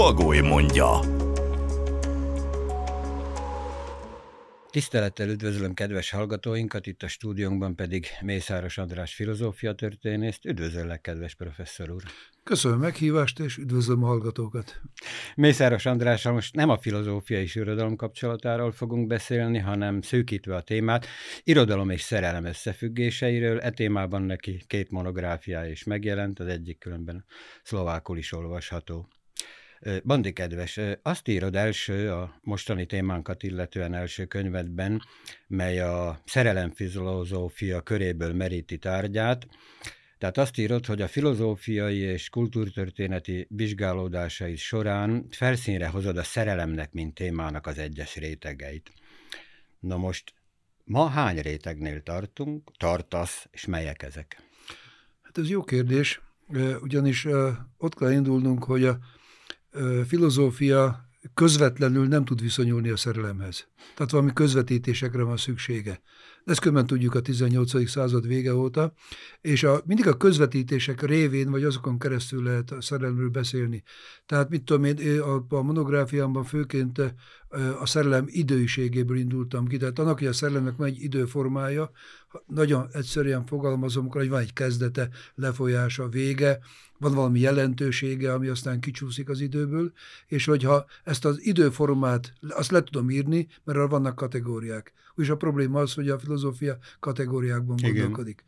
Bagoly 0.00 0.40
mondja. 0.40 1.00
Tisztelettel 4.70 5.28
üdvözlöm 5.28 5.74
kedves 5.74 6.10
hallgatóinkat, 6.10 6.86
itt 6.86 7.02
a 7.02 7.08
stúdiónkban 7.08 7.76
pedig 7.76 8.06
Mészáros 8.20 8.78
András 8.78 9.14
filozófia 9.14 9.72
történészt. 9.72 10.44
Üdvözöllek, 10.44 11.00
kedves 11.00 11.34
professzor 11.34 11.90
úr! 11.90 12.02
Köszönöm 12.42 12.78
a 12.78 12.80
meghívást, 12.80 13.40
és 13.40 13.56
üdvözlöm 13.56 14.04
a 14.04 14.06
hallgatókat! 14.06 14.80
Mészáros 15.36 15.86
Andrással 15.86 16.32
most 16.32 16.54
nem 16.54 16.68
a 16.68 16.78
filozófia 16.78 17.40
és 17.40 17.54
irodalom 17.54 17.96
kapcsolatáról 17.96 18.72
fogunk 18.72 19.06
beszélni, 19.06 19.58
hanem 19.58 20.00
szűkítve 20.00 20.54
a 20.54 20.60
témát, 20.60 21.06
irodalom 21.42 21.90
és 21.90 22.00
szerelem 22.00 22.44
összefüggéseiről. 22.44 23.60
E 23.60 23.70
témában 23.70 24.22
neki 24.22 24.62
két 24.66 24.90
monográfiája 24.90 25.70
is 25.70 25.84
megjelent, 25.84 26.38
az 26.38 26.46
egyik 26.46 26.78
különben 26.78 27.24
szlovákul 27.62 28.18
is 28.18 28.32
olvasható. 28.32 29.08
Bandi 30.04 30.32
kedves, 30.32 30.80
azt 31.02 31.28
írod 31.28 31.56
első 31.56 32.12
a 32.12 32.40
mostani 32.42 32.86
témánkat 32.86 33.42
illetően 33.42 33.94
első 33.94 34.24
könyvedben, 34.24 35.02
mely 35.46 35.80
a 35.80 36.20
szerelemfilozófia 36.24 37.80
köréből 37.80 38.32
meríti 38.32 38.78
tárgyát, 38.78 39.46
tehát 40.18 40.38
azt 40.38 40.58
írod, 40.58 40.86
hogy 40.86 41.02
a 41.02 41.08
filozófiai 41.08 41.98
és 41.98 42.28
kultúrtörténeti 42.28 43.46
vizsgálódásai 43.50 44.56
során 44.56 45.26
felszínre 45.30 45.88
hozod 45.88 46.16
a 46.16 46.22
szerelemnek, 46.22 46.92
mint 46.92 47.14
témának 47.14 47.66
az 47.66 47.78
egyes 47.78 48.16
rétegeit. 48.16 48.92
Na 49.78 49.96
most 49.96 50.34
ma 50.84 51.06
hány 51.06 51.40
rétegnél 51.40 52.02
tartunk, 52.02 52.70
tartasz, 52.78 53.48
és 53.50 53.66
melyek 53.66 54.02
ezek? 54.02 54.42
Hát 55.22 55.38
ez 55.38 55.48
jó 55.48 55.64
kérdés, 55.64 56.20
ugyanis 56.80 57.26
ott 57.78 57.94
kell 57.94 58.12
indulnunk, 58.12 58.64
hogy 58.64 58.84
a 58.84 58.98
filozófia 60.06 61.08
közvetlenül 61.34 62.06
nem 62.06 62.24
tud 62.24 62.40
viszonyulni 62.40 62.88
a 62.88 62.96
szerelemhez. 62.96 63.66
Tehát 63.94 64.10
valami 64.10 64.32
közvetítésekre 64.32 65.22
van 65.22 65.36
szüksége. 65.36 66.00
Ezt 66.44 66.60
különben 66.60 66.86
tudjuk 66.86 67.14
a 67.14 67.20
18. 67.20 67.88
század 67.88 68.26
vége 68.26 68.54
óta, 68.54 68.92
és 69.40 69.62
a, 69.62 69.82
mindig 69.84 70.06
a 70.06 70.16
közvetítések 70.16 71.02
révén, 71.02 71.50
vagy 71.50 71.64
azokon 71.64 71.98
keresztül 71.98 72.42
lehet 72.42 72.70
a 72.70 72.80
szerelemről 72.80 73.28
beszélni. 73.28 73.82
Tehát 74.26 74.48
mit 74.48 74.64
tudom 74.64 74.84
én, 74.84 75.20
a, 75.20 75.44
a 75.48 75.62
monográfiámban 75.62 76.44
főként 76.44 77.14
a 77.80 77.86
szerelem 77.86 78.24
időiségéből 78.26 79.16
indultam 79.16 79.66
ki. 79.66 79.76
Tehát 79.76 79.98
annak, 79.98 80.18
hogy 80.18 80.26
a 80.28 80.32
szerelemnek 80.32 80.76
van 80.76 80.86
egy 80.86 81.02
időformája, 81.02 81.90
nagyon 82.46 82.88
egyszerűen 82.92 83.46
fogalmazom, 83.46 84.08
hogy 84.08 84.28
van 84.28 84.40
egy 84.40 84.52
kezdete, 84.52 85.08
lefolyása, 85.34 86.08
vége, 86.08 86.58
van 86.98 87.14
valami 87.14 87.40
jelentősége, 87.40 88.32
ami 88.32 88.48
aztán 88.48 88.80
kicsúszik 88.80 89.28
az 89.28 89.40
időből, 89.40 89.92
és 90.26 90.44
hogyha 90.44 90.84
ezt 91.04 91.24
az 91.24 91.44
időformát, 91.46 92.32
azt 92.48 92.70
le 92.70 92.82
tudom 92.82 93.10
írni, 93.10 93.48
mert 93.70 93.82
arra 93.82 93.98
vannak 93.98 94.16
kategóriák. 94.16 94.92
És 95.16 95.28
a 95.28 95.36
probléma 95.36 95.80
az, 95.80 95.94
hogy 95.94 96.08
a 96.08 96.18
filozófia 96.18 96.78
kategóriákban 97.00 97.78
Igen. 97.78 97.92
gondolkodik. 97.92 98.44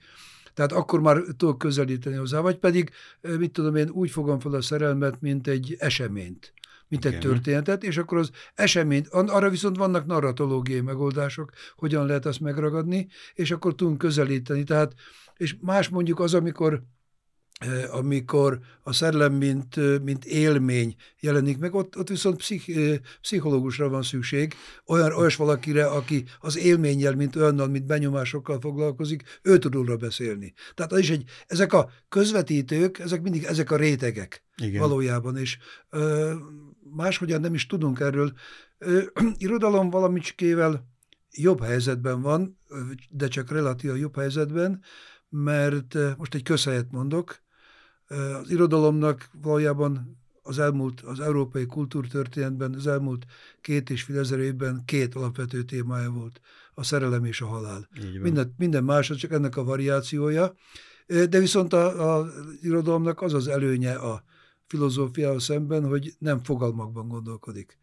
Tehát 0.54 0.72
akkor 0.72 1.00
már 1.00 1.22
tudok 1.36 1.58
közelíteni 1.58 2.16
hozzá, 2.16 2.40
vagy 2.40 2.58
pedig, 2.58 2.90
mit 3.38 3.52
tudom 3.52 3.74
én, 3.76 3.88
úgy 3.90 4.10
fogom 4.10 4.40
fel 4.40 4.52
a 4.52 4.62
szerelmet, 4.62 5.20
mint 5.20 5.46
egy 5.46 5.76
eseményt 5.78 6.52
mint 6.88 7.04
egy 7.04 7.18
történetet, 7.18 7.84
és 7.84 7.96
akkor 7.96 8.18
az 8.18 8.30
esemény, 8.54 9.06
arra 9.10 9.50
viszont 9.50 9.76
vannak 9.76 10.06
narratológiai 10.06 10.80
megoldások, 10.80 11.50
hogyan 11.76 12.06
lehet 12.06 12.26
azt 12.26 12.40
megragadni, 12.40 13.08
és 13.34 13.50
akkor 13.50 13.74
tudunk 13.74 13.98
közelíteni. 13.98 14.64
Tehát, 14.64 14.94
és 15.36 15.56
más 15.60 15.88
mondjuk 15.88 16.20
az, 16.20 16.34
amikor 16.34 16.82
amikor 17.90 18.60
a 18.82 18.92
szellem, 18.92 19.32
mint, 19.32 20.02
mint 20.02 20.24
élmény 20.24 20.94
jelenik 21.20 21.58
meg, 21.58 21.74
ott, 21.74 21.98
ott 21.98 22.08
viszont 22.08 22.36
pszich, 22.36 23.00
pszichológusra 23.20 23.88
van 23.88 24.02
szükség, 24.02 24.54
olyan, 24.86 25.12
olyas 25.12 25.36
valakire, 25.36 25.86
aki 25.86 26.24
az 26.40 26.58
élménnyel, 26.58 27.14
mint 27.14 27.36
olyannal, 27.36 27.68
mint 27.68 27.86
benyomásokkal 27.86 28.60
foglalkozik, 28.60 29.22
ő 29.42 29.58
tud 29.58 29.72
róla 29.72 29.96
beszélni. 29.96 30.52
Tehát 30.74 30.92
az 30.92 30.98
is 30.98 31.10
egy, 31.10 31.24
ezek 31.46 31.72
a 31.72 31.90
közvetítők, 32.08 32.98
ezek 32.98 33.22
mindig 33.22 33.44
ezek 33.44 33.70
a 33.70 33.76
rétegek 33.76 34.42
Igen. 34.56 34.80
valójában, 34.80 35.36
és 35.36 35.58
ö, 35.90 36.34
máshogyan 36.96 37.40
nem 37.40 37.54
is 37.54 37.66
tudunk 37.66 38.00
erről. 38.00 38.32
Ö, 38.78 39.02
irodalom 39.36 39.90
valamicskével 39.90 40.90
jobb 41.30 41.62
helyzetben 41.62 42.20
van, 42.20 42.58
de 43.10 43.28
csak 43.28 43.50
relatív 43.50 43.96
jobb 43.96 44.16
helyzetben, 44.16 44.82
mert 45.28 45.98
most 46.16 46.34
egy 46.34 46.42
közhelyet 46.42 46.90
mondok, 46.90 47.41
az 48.40 48.50
irodalomnak 48.50 49.28
valójában 49.42 50.20
az 50.42 50.58
elmúlt, 50.58 51.00
az 51.00 51.20
európai 51.20 51.66
kultúrtörténetben 51.66 52.74
az 52.74 52.86
elmúlt 52.86 53.26
két 53.60 53.90
és 53.90 54.02
fél 54.02 54.18
ezer 54.18 54.38
évben 54.38 54.82
két 54.84 55.14
alapvető 55.14 55.62
témája 55.62 56.10
volt, 56.10 56.40
a 56.74 56.82
szerelem 56.82 57.24
és 57.24 57.40
a 57.40 57.46
halál. 57.46 57.88
Minden, 58.22 58.54
minden 58.58 58.84
más, 58.84 59.06
csak 59.06 59.32
ennek 59.32 59.56
a 59.56 59.64
variációja. 59.64 60.54
De 61.06 61.38
viszont 61.38 61.72
a, 61.72 62.26
irodalomnak 62.62 63.22
az 63.22 63.34
az 63.34 63.48
előnye 63.48 63.92
a 63.92 64.24
filozófiával 64.66 65.40
szemben, 65.40 65.84
hogy 65.84 66.14
nem 66.18 66.42
fogalmakban 66.44 67.08
gondolkodik. 67.08 67.78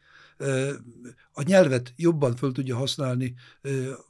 A 1.32 1.42
nyelvet 1.42 1.94
jobban 1.96 2.36
föl 2.36 2.52
tudja 2.52 2.76
használni 2.76 3.34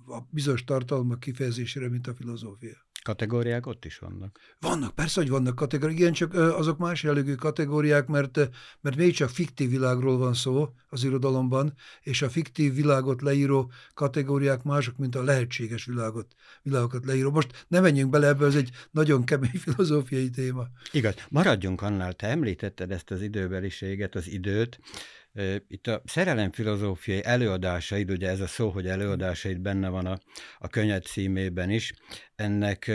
a 0.07 0.19
bizonyos 0.29 0.63
tartalmak 0.63 1.19
kifejezésére, 1.19 1.89
mint 1.89 2.07
a 2.07 2.13
filozófia. 2.13 2.88
Kategóriák 3.03 3.65
ott 3.65 3.85
is 3.85 3.97
vannak. 3.97 4.39
Vannak, 4.59 4.95
persze, 4.95 5.21
hogy 5.21 5.29
vannak 5.29 5.55
kategóriák, 5.55 5.99
igen, 5.99 6.13
csak 6.13 6.33
azok 6.33 6.77
más 6.77 7.03
jellegű 7.03 7.35
kategóriák, 7.35 8.07
mert, 8.07 8.49
mert 8.81 8.95
még 8.95 9.13
csak 9.13 9.29
fiktív 9.29 9.69
világról 9.69 10.17
van 10.17 10.33
szó 10.33 10.69
az 10.89 11.03
irodalomban, 11.03 11.73
és 12.01 12.21
a 12.21 12.29
fiktív 12.29 12.73
világot 12.73 13.21
leíró 13.21 13.71
kategóriák 13.93 14.63
mások, 14.63 14.97
mint 14.97 15.15
a 15.15 15.23
lehetséges 15.23 15.85
világot, 15.85 16.35
világokat 16.61 17.05
leíró. 17.05 17.31
Most 17.31 17.65
nem 17.67 17.81
menjünk 17.81 18.09
bele 18.09 18.27
ebbe, 18.27 18.45
ez 18.45 18.55
egy 18.55 18.69
nagyon 18.91 19.25
kemény 19.25 19.59
filozófiai 19.65 20.29
téma. 20.29 20.67
Igaz, 20.91 21.15
maradjunk 21.29 21.81
annál, 21.81 22.13
te 22.13 22.27
említetted 22.27 22.91
ezt 22.91 23.11
az 23.11 23.21
időbeliséget, 23.21 24.15
az 24.15 24.27
időt, 24.27 24.79
itt 25.67 25.87
a 25.87 26.01
szerelem 26.05 26.51
filozófiai 26.51 27.23
előadásaid, 27.23 28.11
ugye 28.11 28.29
ez 28.29 28.39
a 28.39 28.47
szó, 28.47 28.69
hogy 28.69 28.87
előadásaid 28.87 29.59
benne 29.59 29.89
van 29.89 30.05
a, 30.05 30.19
a 30.57 30.67
könyv 30.67 31.01
címében 31.01 31.69
is, 31.69 31.93
ennek 32.35 32.91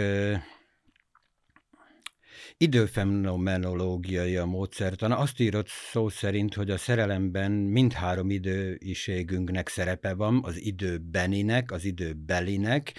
időfenomenológiai 2.57 4.37
a 4.37 4.45
módszertana. 4.45 5.17
Azt 5.17 5.41
írott 5.41 5.69
szó 5.69 6.09
szerint, 6.09 6.55
hogy 6.55 6.71
a 6.71 6.79
szerelemben 6.79 7.53
mindhárom 7.53 8.31
időiségünknek 8.31 9.69
szerepe 9.69 10.15
van, 10.15 10.41
az 10.45 10.61
időbeninek, 10.61 11.71
az 11.71 11.85
időbelinek, 11.85 12.93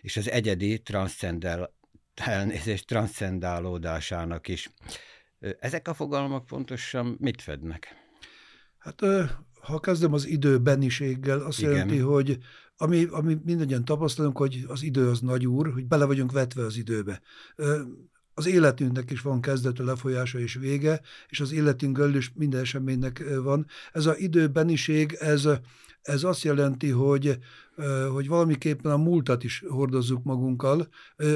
és 0.00 0.16
az 0.16 0.30
egyedi 0.30 0.82
transzcendál, 0.82 1.74
transzcendálódásának 2.84 4.48
is. 4.48 4.70
Ezek 5.58 5.88
a 5.88 5.94
fogalmak 5.94 6.46
pontosan 6.46 7.16
mit 7.20 7.42
fednek? 7.42 7.94
Hát 8.80 9.02
ha 9.60 9.80
kezdem 9.80 10.12
az 10.12 10.26
időbeniséggel, 10.26 11.40
azt 11.40 11.58
Igen. 11.58 11.70
jelenti, 11.70 11.98
hogy 11.98 12.38
ami, 12.76 13.04
ami 13.10 13.38
mindannyian 13.44 13.84
tapasztalunk, 13.84 14.38
hogy 14.38 14.64
az 14.68 14.82
idő 14.82 15.08
az 15.08 15.20
nagy 15.20 15.46
úr, 15.46 15.72
hogy 15.72 15.86
bele 15.86 16.04
vagyunk 16.04 16.32
vetve 16.32 16.64
az 16.64 16.76
időbe. 16.76 17.20
Az 18.34 18.46
életünknek 18.46 19.10
is 19.10 19.20
van 19.20 19.40
kezdete, 19.40 19.82
lefolyása 19.82 20.38
és 20.38 20.54
vége, 20.54 21.00
és 21.28 21.40
az 21.40 21.52
életünkről 21.52 22.14
is 22.14 22.32
minden 22.34 22.60
eseménynek 22.60 23.24
van. 23.42 23.66
Ez 23.92 24.06
az 24.06 24.18
időbeniség, 24.18 25.16
ez, 25.20 25.48
ez 26.02 26.24
azt 26.24 26.42
jelenti, 26.42 26.88
hogy 26.88 27.38
hogy 28.12 28.28
valamiképpen 28.28 28.92
a 28.92 28.96
múltat 28.96 29.44
is 29.44 29.64
hordozzuk 29.68 30.22
magunkkal, 30.24 30.88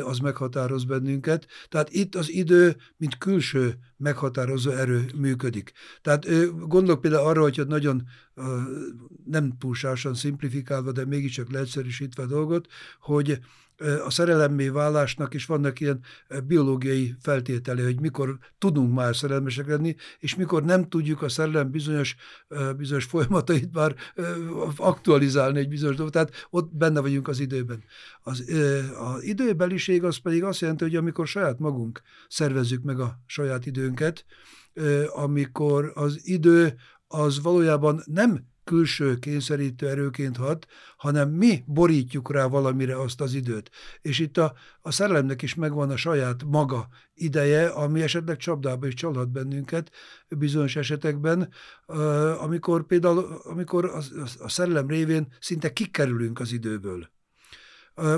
az 0.05 0.19
meghatároz 0.19 0.85
bennünket. 0.85 1.47
Tehát 1.69 1.93
itt 1.93 2.15
az 2.15 2.31
idő, 2.31 2.77
mint 2.97 3.19
külső 3.19 3.79
meghatározó 3.97 4.71
erő 4.71 5.05
működik. 5.15 5.73
Tehát 6.03 6.27
gondolok 6.69 7.01
például 7.01 7.27
arra, 7.27 7.43
hogy 7.43 7.63
nagyon 7.67 8.03
nem 9.25 9.53
túlságosan 9.59 10.15
szimplifikálva, 10.15 10.93
de 10.93 11.05
mégiscsak 11.05 11.51
leegyszerűsítve 11.51 12.23
a 12.23 12.27
dolgot, 12.27 12.69
hogy 13.01 13.39
a 14.05 14.11
szerelemmé 14.11 14.69
válásnak 14.69 15.35
is 15.35 15.47
vannak 15.47 15.81
ilyen 15.81 16.01
biológiai 16.47 17.15
feltétele, 17.21 17.83
hogy 17.83 18.01
mikor 18.01 18.39
tudunk 18.59 18.95
már 18.95 19.17
szerelmesek 19.17 19.67
lenni, 19.67 19.95
és 20.19 20.35
mikor 20.35 20.65
nem 20.65 20.89
tudjuk 20.89 21.23
a 21.23 21.29
szerelem 21.29 21.71
bizonyos, 21.71 22.17
bizonyos 22.77 23.05
folyamatait 23.05 23.73
már 23.73 23.95
aktualizálni 24.77 25.59
egy 25.59 25.69
bizonyos 25.69 25.97
dolgot, 25.97 26.13
tehát 26.13 26.47
ott 26.51 26.75
benne 26.75 27.01
vagyunk 27.01 27.29
az 27.29 27.41
időben. 27.41 27.85
Az, 28.21 28.45
az 28.99 29.23
időbeliség 29.23 30.05
az 30.05 30.17
pedig 30.17 30.45
azt 30.45 30.61
jelenti, 30.61 30.85
hogy 30.85 30.97
amikor 30.97 31.27
saját 31.27 31.59
magunk 31.59 32.03
szervezzük 32.29 32.83
meg 32.83 33.01
a 33.01 33.19
saját 33.27 33.67
időnket, 33.67 34.25
amikor 35.09 35.93
az 35.95 36.21
idő 36.23 36.75
az 37.07 37.43
valójában 37.43 38.03
nem 38.05 38.53
külső 38.65 39.19
kényszerítő 39.19 39.89
erőként 39.89 40.37
hat, 40.37 40.67
hanem 40.97 41.31
mi 41.31 41.63
borítjuk 41.67 42.33
rá 42.33 42.47
valamire 42.47 43.01
azt 43.01 43.21
az 43.21 43.35
időt. 43.35 43.71
És 44.01 44.19
itt 44.19 44.39
a, 44.39 44.55
a 44.81 44.91
szerelemnek 44.91 45.43
is 45.43 45.55
megvan 45.55 45.91
a 45.91 45.97
saját 45.97 46.45
maga 46.45 46.89
ideje, 47.15 47.69
ami 47.69 48.03
esetleg 48.03 48.37
csapdába 48.37 48.87
is 48.87 48.95
csalhat 48.95 49.31
bennünket 49.31 49.91
bizonyos 50.29 50.77
esetekben, 50.77 51.49
amikor 52.39 52.87
például 52.87 53.41
amikor 53.43 53.85
a, 53.85 54.03
a 54.39 54.49
szerelem 54.49 54.87
révén 54.87 55.33
szinte 55.41 55.73
kikerülünk 55.73 56.41
az 56.41 56.53
időből. 56.53 57.13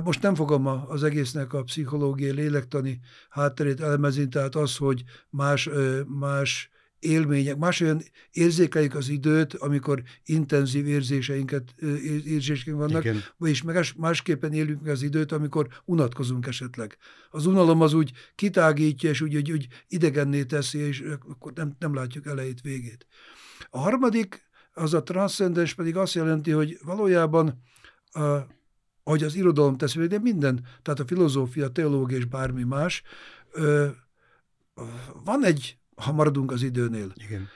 Most 0.04 0.22
nem 0.22 0.34
fogom 0.34 0.66
az 0.66 1.02
egésznek 1.02 1.52
a 1.52 1.62
pszichológiai, 1.62 2.30
lélektani 2.32 3.00
hátterét 3.28 3.80
elemezni, 3.80 4.28
tehát 4.28 4.54
az, 4.54 4.76
hogy 4.76 5.04
más, 5.30 5.68
más 6.06 6.70
élmények, 6.98 7.56
más 7.56 7.80
olyan 7.80 8.02
érzékeljük 8.30 8.94
az 8.94 9.08
időt, 9.08 9.54
amikor 9.54 10.02
intenzív 10.24 10.86
érzéseinket, 10.86 11.74
érzéseink 12.24 12.78
vannak, 12.78 13.04
Igen. 13.04 13.22
vagyis 13.36 13.62
meg 13.62 13.84
másképpen 13.96 14.52
élünk 14.52 14.82
meg 14.82 14.90
az 14.90 15.02
időt, 15.02 15.32
amikor 15.32 15.68
unatkozunk 15.84 16.46
esetleg. 16.46 16.96
Az 17.30 17.46
unalom 17.46 17.80
az 17.80 17.92
úgy 17.92 18.12
kitágítja, 18.34 19.10
és 19.10 19.20
úgy, 19.20 19.36
úgy, 19.36 19.52
úgy 19.52 19.66
idegenné 19.88 20.44
teszi, 20.44 20.78
és 20.78 21.04
akkor 21.28 21.52
nem, 21.52 21.76
nem 21.78 21.94
látjuk 21.94 22.26
elejét, 22.26 22.60
végét. 22.60 23.06
A 23.70 23.78
harmadik, 23.78 24.44
az 24.72 24.94
a 24.94 25.02
transzcendens 25.02 25.74
pedig 25.74 25.96
azt 25.96 26.14
jelenti, 26.14 26.50
hogy 26.50 26.78
valójában 26.84 27.62
a, 28.12 28.54
ahogy 29.02 29.22
az 29.22 29.34
irodalom 29.34 29.76
teszi, 29.76 30.06
de 30.06 30.18
minden, 30.18 30.66
tehát 30.82 31.00
a 31.00 31.06
filozófia, 31.06 31.68
teológia 31.68 32.16
és 32.16 32.24
bármi 32.24 32.62
más, 32.62 33.02
ö, 33.52 33.86
van 35.24 35.44
egy 35.44 35.78
ha 35.96 36.12
maradunk 36.12 36.52
az 36.52 36.62
időnél. 36.62 37.12
Igen. 37.14 37.48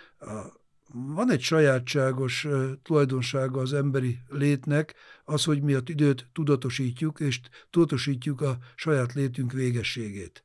Van 0.93 1.31
egy 1.31 1.41
sajátságos 1.41 2.47
tulajdonsága 2.83 3.61
az 3.61 3.73
emberi 3.73 4.19
létnek, 4.29 4.95
az, 5.25 5.45
hogy 5.45 5.63
mi 5.63 5.75
a 5.75 5.81
időt 5.85 6.27
tudatosítjuk, 6.33 7.21
és 7.21 7.41
tudatosítjuk 7.71 8.41
a 8.41 8.59
saját 8.75 9.13
létünk 9.13 9.53
végességét. 9.53 10.45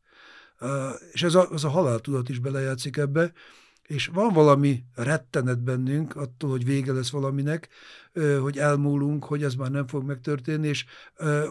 És 1.11 1.23
ez 1.23 1.35
a, 1.35 1.51
az 1.51 1.63
a 1.63 1.69
haláltudat 1.69 2.29
is 2.29 2.39
belejátszik 2.39 2.97
ebbe, 2.97 3.31
és 3.87 4.07
van 4.07 4.33
valami 4.33 4.83
rettenet 4.95 5.63
bennünk 5.63 6.15
attól, 6.15 6.49
hogy 6.49 6.65
vége 6.65 6.93
lesz 6.93 7.09
valaminek, 7.09 7.69
hogy 8.41 8.57
elmúlunk, 8.57 9.25
hogy 9.25 9.43
ez 9.43 9.55
már 9.55 9.71
nem 9.71 9.87
fog 9.87 10.03
megtörténni, 10.03 10.67
és 10.67 10.85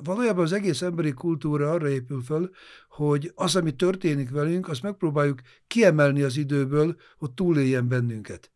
valójában 0.05 0.45
az 0.45 0.53
egész 0.53 0.83
emberi 0.83 1.13
kultúra 1.13 1.71
arra 1.71 1.89
épül 1.89 2.23
fel, 2.23 2.51
hogy 2.89 3.33
az, 3.35 3.57
ami 3.57 3.77
történik 3.77 4.31
velünk, 4.31 4.69
azt 4.69 4.83
megpróbáljuk 4.83 5.41
kiemelni 5.67 6.23
az 6.23 6.37
időből, 6.37 6.97
hogy 7.19 7.33
túléljen 7.33 7.89
bennünket. 7.89 8.54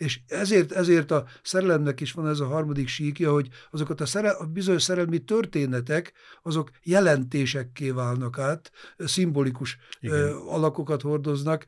És 0.00 0.20
ezért, 0.26 0.72
ezért 0.72 1.10
a 1.10 1.26
szerelemnek 1.42 2.00
is 2.00 2.12
van 2.12 2.28
ez 2.28 2.40
a 2.40 2.46
harmadik 2.46 2.88
síkja, 2.88 3.32
hogy 3.32 3.48
azokat 3.70 4.00
a, 4.00 4.06
szerel, 4.06 4.34
a 4.34 4.44
bizonyos 4.44 4.82
szerelmi 4.82 5.18
történetek, 5.18 6.12
azok 6.42 6.70
jelentésekké 6.82 7.90
válnak 7.90 8.38
át, 8.38 8.70
szimbolikus 8.98 9.78
Igen. 10.00 10.32
alakokat 10.32 11.02
hordoznak, 11.02 11.66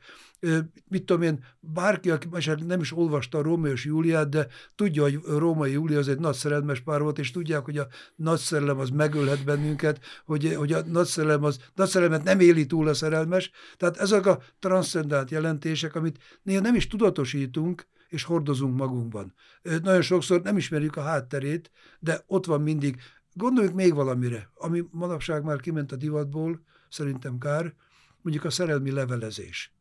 mit 0.87 1.05
tudom 1.05 1.21
én, 1.21 1.43
bárki, 1.59 2.09
aki 2.09 2.27
nem 2.65 2.79
is 2.79 2.97
olvasta 2.97 3.37
a 3.37 3.41
Rómeó 3.41 3.71
és 3.71 3.85
Júliát, 3.85 4.29
de 4.29 4.47
tudja, 4.75 5.03
hogy 5.03 5.19
Római 5.25 5.71
Júlia 5.71 5.97
az 5.97 6.07
egy 6.07 6.19
nagy 6.19 6.35
szerelmes 6.35 6.79
pár 6.79 7.01
volt, 7.01 7.19
és 7.19 7.31
tudják, 7.31 7.65
hogy 7.65 7.77
a 7.77 7.87
nagy 8.15 8.39
szerelem 8.39 8.79
az 8.79 8.89
megölhet 8.89 9.43
bennünket, 9.43 9.99
hogy, 10.25 10.53
hogy 10.55 10.73
a 10.73 10.81
nagy 10.85 11.07
szerelem 11.07 11.43
az, 11.43 11.59
nagy 11.75 11.89
szerelmet 11.89 12.23
nem 12.23 12.39
éli 12.39 12.65
túl 12.65 12.87
a 12.87 12.93
szerelmes. 12.93 13.51
Tehát 13.77 13.97
ezek 13.97 14.25
a 14.25 14.41
transzcendált 14.59 15.31
jelentések, 15.31 15.95
amit 15.95 16.19
néha 16.43 16.61
nem 16.61 16.75
is 16.75 16.87
tudatosítunk, 16.87 17.85
és 18.13 18.23
hordozunk 18.23 18.77
magunkban. 18.77 19.33
Nagyon 19.61 20.01
sokszor 20.01 20.41
nem 20.41 20.57
ismerjük 20.57 20.95
a 20.95 21.01
hátterét, 21.01 21.71
de 21.99 22.23
ott 22.27 22.45
van 22.45 22.61
mindig. 22.61 23.01
Gondoljunk 23.33 23.75
még 23.75 23.93
valamire, 23.93 24.49
ami 24.53 24.83
manapság 24.91 25.43
már 25.43 25.59
kiment 25.59 25.91
a 25.91 25.95
divatból, 25.95 26.61
szerintem 26.89 27.37
kár, 27.37 27.73
mondjuk 28.21 28.45
a 28.45 28.49
szerelmi 28.49 28.91
levelezés. 28.91 29.73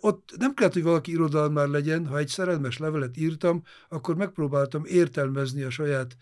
Ott 0.00 0.34
nem 0.38 0.54
kellett, 0.54 0.72
hogy 0.72 0.82
valaki 0.82 1.10
irodalmár 1.10 1.68
legyen, 1.68 2.06
ha 2.06 2.18
egy 2.18 2.28
szerelmes 2.28 2.78
levelet 2.78 3.16
írtam, 3.16 3.62
akkor 3.88 4.16
megpróbáltam 4.16 4.84
értelmezni 4.84 5.62
a 5.62 5.70
saját 5.70 6.16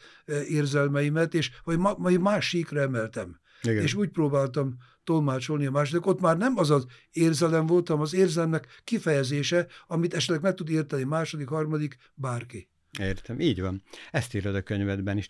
érzelmeimet, 0.49 1.35
és 1.35 1.51
vagy 1.99 2.21
más 2.21 2.49
síkra 2.49 2.81
emeltem. 2.81 3.41
Igen. 3.63 3.83
És 3.83 3.95
úgy 3.95 4.09
próbáltam 4.09 4.77
tolmácsolni 5.05 5.67
a 5.67 5.71
második. 5.71 6.07
Ott 6.07 6.21
már 6.21 6.37
nem 6.37 6.57
az 6.57 6.71
az 6.71 6.87
érzelem 7.11 7.67
volt, 7.67 7.89
hanem 7.89 8.03
az 8.03 8.15
érzelmek 8.15 8.83
kifejezése, 8.85 9.67
amit 9.87 10.15
esetleg 10.15 10.43
meg 10.43 10.55
tud 10.55 10.69
érteni 10.69 11.05
második, 11.05 11.49
harmadik, 11.49 11.97
bárki. 12.15 12.69
Értem, 13.01 13.41
így 13.41 13.61
van. 13.61 13.83
Ezt 14.11 14.35
írod 14.35 14.55
a 14.55 14.63
könyvedben 14.63 15.17
is. 15.17 15.27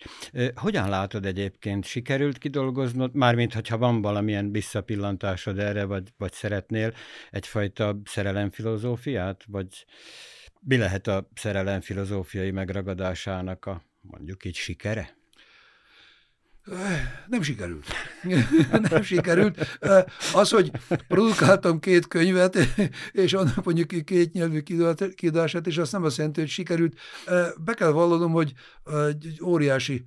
Hogyan 0.55 0.89
látod 0.89 1.25
egyébként, 1.25 1.85
sikerült 1.85 2.37
kidolgoznod, 2.37 3.15
mármint 3.15 3.53
hogyha 3.53 3.77
van 3.77 4.01
valamilyen 4.01 4.51
visszapillantásod 4.51 5.59
erre, 5.59 5.83
vagy, 5.85 6.13
vagy 6.17 6.33
szeretnél 6.33 6.93
egyfajta 7.29 8.01
szerelemfilozófiát, 8.05 9.43
vagy 9.47 9.85
mi 10.61 10.77
lehet 10.77 11.07
a 11.07 11.29
szerelem 11.35 11.81
filozófiai 11.81 12.51
megragadásának 12.51 13.65
a 13.65 13.83
mondjuk 14.01 14.45
így 14.45 14.55
sikere? 14.55 15.18
Nem 17.27 17.41
sikerült. 17.41 17.85
Nem 18.89 19.01
sikerült. 19.01 19.79
Az, 20.33 20.49
hogy 20.49 20.71
produkáltam 21.07 21.79
két 21.79 22.07
könyvet, 22.07 22.57
és 23.11 23.33
annak 23.33 23.63
mondjuk 23.63 24.05
két 24.05 24.31
nyelvű 24.31 24.63
kiadását, 25.15 25.67
és 25.67 25.77
azt 25.77 25.91
nem 25.91 26.03
azt 26.03 26.17
jelenti, 26.17 26.39
hogy 26.39 26.49
sikerült. 26.49 26.99
Be 27.63 27.73
kell 27.73 27.91
vallanom, 27.91 28.31
hogy 28.31 28.53
egy 29.07 29.39
óriási 29.43 30.05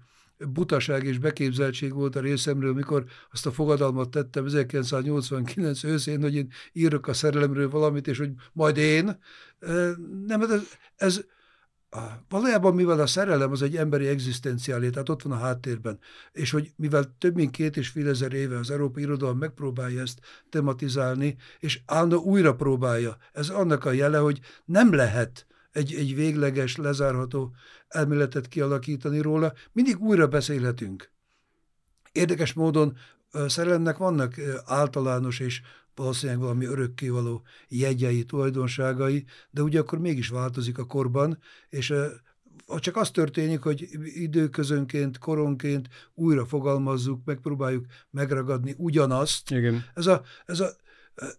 butaság 0.48 1.04
és 1.04 1.18
beképzeltség 1.18 1.92
volt 1.92 2.16
a 2.16 2.20
részemről, 2.20 2.74
mikor 2.74 3.04
azt 3.30 3.46
a 3.46 3.52
fogadalmat 3.52 4.10
tettem 4.10 4.46
1989 4.46 5.84
őszén, 5.84 6.20
hogy 6.20 6.34
én 6.34 6.52
írok 6.72 7.06
a 7.06 7.12
szerelemről 7.12 7.70
valamit, 7.70 8.06
és 8.06 8.18
hogy 8.18 8.30
majd 8.52 8.76
én. 8.76 9.18
Nem, 10.26 10.42
ez, 10.42 10.60
ez 10.96 11.24
valójában 12.28 12.74
mivel 12.74 13.00
a 13.00 13.06
szerelem 13.06 13.50
az 13.50 13.62
egy 13.62 13.76
emberi 13.76 14.06
egzisztenciálé, 14.06 14.90
tehát 14.90 15.08
ott 15.08 15.22
van 15.22 15.32
a 15.32 15.40
háttérben, 15.40 15.98
és 16.32 16.50
hogy 16.50 16.72
mivel 16.76 17.14
több 17.18 17.34
mint 17.34 17.50
két 17.50 17.76
és 17.76 17.88
fél 17.88 18.08
ezer 18.08 18.32
éve 18.32 18.58
az 18.58 18.70
Európai 18.70 19.02
Irodalom 19.02 19.38
megpróbálja 19.38 20.00
ezt 20.00 20.20
tematizálni, 20.50 21.36
és 21.58 21.80
állandó 21.86 22.22
újra 22.22 22.54
próbálja, 22.54 23.16
ez 23.32 23.48
annak 23.48 23.84
a 23.84 23.92
jele, 23.92 24.18
hogy 24.18 24.40
nem 24.64 24.94
lehet 24.94 25.46
egy, 25.72 25.94
egy 25.94 26.14
végleges, 26.14 26.76
lezárható 26.76 27.54
elméletet 27.88 28.48
kialakítani 28.48 29.20
róla, 29.20 29.52
mindig 29.72 30.00
újra 30.00 30.26
beszélhetünk. 30.26 31.10
Érdekes 32.12 32.52
módon 32.52 32.96
szerelemnek 33.46 33.96
vannak 33.96 34.34
általános 34.64 35.40
és 35.40 35.62
valószínűleg 35.94 36.40
valami 36.40 36.64
örökkévaló 36.64 37.42
jegyei, 37.68 38.24
tulajdonságai, 38.24 39.24
de 39.50 39.62
ugye 39.62 39.80
akkor 39.80 39.98
mégis 39.98 40.28
változik 40.28 40.78
a 40.78 40.84
korban, 40.84 41.38
és 41.68 41.94
csak 42.76 42.96
az 42.96 43.10
történik, 43.10 43.60
hogy 43.60 43.88
időközönként, 44.04 45.18
koronként 45.18 45.88
újra 46.14 46.46
fogalmazzuk, 46.46 47.24
megpróbáljuk 47.24 47.86
megragadni 48.10 48.74
ugyanazt. 48.76 49.50
Igen. 49.50 49.84
Ez 49.94 50.06
a, 50.06 50.22
ez 50.46 50.60
a 50.60 50.70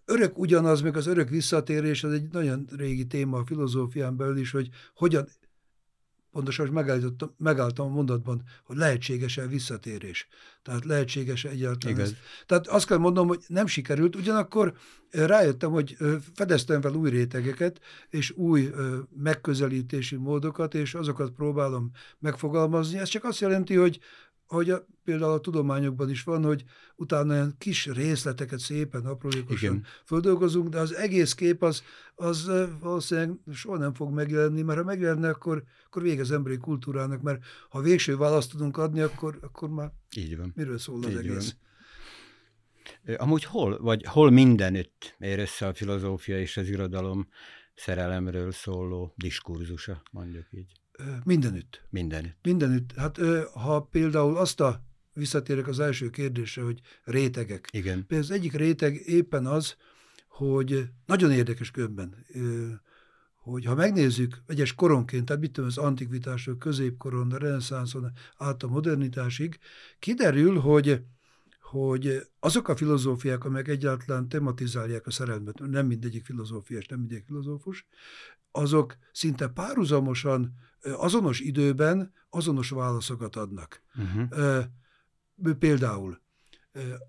örök 0.04 0.38
ugyanaz, 0.38 0.80
meg 0.80 0.96
az 0.96 1.06
örök 1.06 1.28
visszatérés, 1.28 2.04
az 2.04 2.12
egy 2.12 2.28
nagyon 2.32 2.68
régi 2.76 3.06
téma 3.06 3.38
a 3.38 3.44
filozófián 3.46 4.16
belül 4.16 4.36
is, 4.36 4.50
hogy 4.50 4.68
hogyan 4.94 5.28
pontosan 6.34 6.68
megállítottam, 6.68 7.34
megálltam 7.38 7.86
a 7.86 7.94
mondatban, 7.94 8.42
hogy 8.64 8.76
lehetséges-e 8.76 9.46
visszatérés. 9.46 10.28
Tehát 10.62 10.84
lehetséges-e 10.84 11.48
egyáltalán. 11.48 11.96
Igaz. 11.96 12.14
Tehát 12.46 12.66
azt 12.66 12.86
kell 12.86 12.98
mondom, 12.98 13.28
hogy 13.28 13.44
nem 13.46 13.66
sikerült, 13.66 14.16
ugyanakkor 14.16 14.74
rájöttem, 15.10 15.70
hogy 15.70 15.96
fedeztem 16.34 16.80
fel 16.80 16.94
új 16.94 17.10
rétegeket, 17.10 17.80
és 18.08 18.30
új 18.30 18.70
megközelítési 19.22 20.16
módokat, 20.16 20.74
és 20.74 20.94
azokat 20.94 21.30
próbálom 21.30 21.90
megfogalmazni. 22.18 22.98
Ez 22.98 23.08
csak 23.08 23.24
azt 23.24 23.40
jelenti, 23.40 23.74
hogy 23.74 24.00
ahogy 24.46 24.70
a, 24.70 24.86
például 25.04 25.32
a 25.32 25.40
tudományokban 25.40 26.10
is 26.10 26.22
van, 26.22 26.44
hogy 26.44 26.64
utána 26.96 27.32
olyan 27.32 27.54
kis 27.58 27.86
részleteket 27.86 28.58
szépen, 28.58 29.06
aprólékosan 29.06 29.72
Igen. 29.72 29.84
földolgozunk, 30.04 30.68
de 30.68 30.78
az 30.78 30.94
egész 30.94 31.34
kép 31.34 31.62
az, 31.62 31.82
az 32.14 32.50
valószínűleg 32.80 33.30
soha 33.52 33.76
nem 33.76 33.94
fog 33.94 34.12
megjelenni, 34.12 34.62
mert 34.62 34.78
ha 34.78 34.84
megjelenne, 34.84 35.28
akkor, 35.28 35.62
akkor 35.86 36.02
vége 36.02 36.20
az 36.20 36.30
emberi 36.30 36.56
kultúrának, 36.56 37.22
mert 37.22 37.44
ha 37.68 37.80
végső 37.80 38.16
választ 38.16 38.50
tudunk 38.50 38.76
adni, 38.76 39.00
akkor, 39.00 39.38
akkor 39.42 39.68
már 39.68 39.92
Így 40.16 40.36
van. 40.36 40.52
miről 40.54 40.78
szól 40.78 41.04
az 41.04 41.10
Így 41.10 41.16
egész. 41.16 41.56
Van. 43.04 43.16
Amúgy 43.16 43.44
hol, 43.44 43.78
vagy 43.78 44.04
hol 44.04 44.30
mindenütt 44.30 45.16
ér 45.18 45.38
össze 45.38 45.66
a 45.66 45.74
filozófia 45.74 46.40
és 46.40 46.56
az 46.56 46.68
irodalom 46.68 47.28
szerelemről 47.74 48.52
szóló 48.52 49.14
diskurzusa, 49.16 50.02
mondjuk 50.10 50.46
így? 50.50 50.72
Mindenütt. 51.24 51.82
Mindenütt. 51.90 52.38
Mindenütt. 52.42 52.92
Hát 52.96 53.18
ha 53.52 53.80
például 53.82 54.36
azt 54.36 54.60
a, 54.60 54.82
visszatérek 55.14 55.66
az 55.66 55.80
első 55.80 56.10
kérdésre, 56.10 56.62
hogy 56.62 56.80
rétegek. 57.04 57.68
Igen. 57.72 58.06
Például 58.06 58.30
az 58.30 58.36
egyik 58.36 58.52
réteg 58.52 58.94
éppen 58.94 59.46
az, 59.46 59.76
hogy 60.28 60.88
nagyon 61.06 61.32
érdekes 61.32 61.70
különben, 61.70 62.26
hogy 63.36 63.64
ha 63.64 63.74
megnézzük 63.74 64.42
egyes 64.46 64.74
koronként, 64.74 65.24
tehát 65.24 65.42
mit 65.42 65.52
tudom, 65.52 65.68
az 65.68 65.78
antikvitásról, 65.78 66.56
középkoron, 66.56 67.32
a 67.32 67.38
reneszánszon 67.38 68.12
át 68.36 68.62
a 68.62 68.68
modernitásig, 68.68 69.58
kiderül, 69.98 70.58
hogy 70.58 71.02
hogy 71.60 72.26
azok 72.40 72.68
a 72.68 72.76
filozófiák, 72.76 73.44
amelyek 73.44 73.68
egyáltalán 73.68 74.28
tematizálják 74.28 75.06
a 75.06 75.10
szerelmet, 75.10 75.58
nem 75.58 75.86
mindegyik 75.86 76.24
filozófiás, 76.24 76.86
nem 76.86 76.98
mindegyik 76.98 77.24
filozófus, 77.26 77.86
azok 78.50 78.96
szinte 79.12 79.48
párhuzamosan, 79.48 80.54
azonos 80.96 81.40
időben 81.40 82.12
azonos 82.30 82.70
válaszokat 82.70 83.36
adnak. 83.36 83.82
Uh-huh. 83.96 84.64
Például 85.58 86.22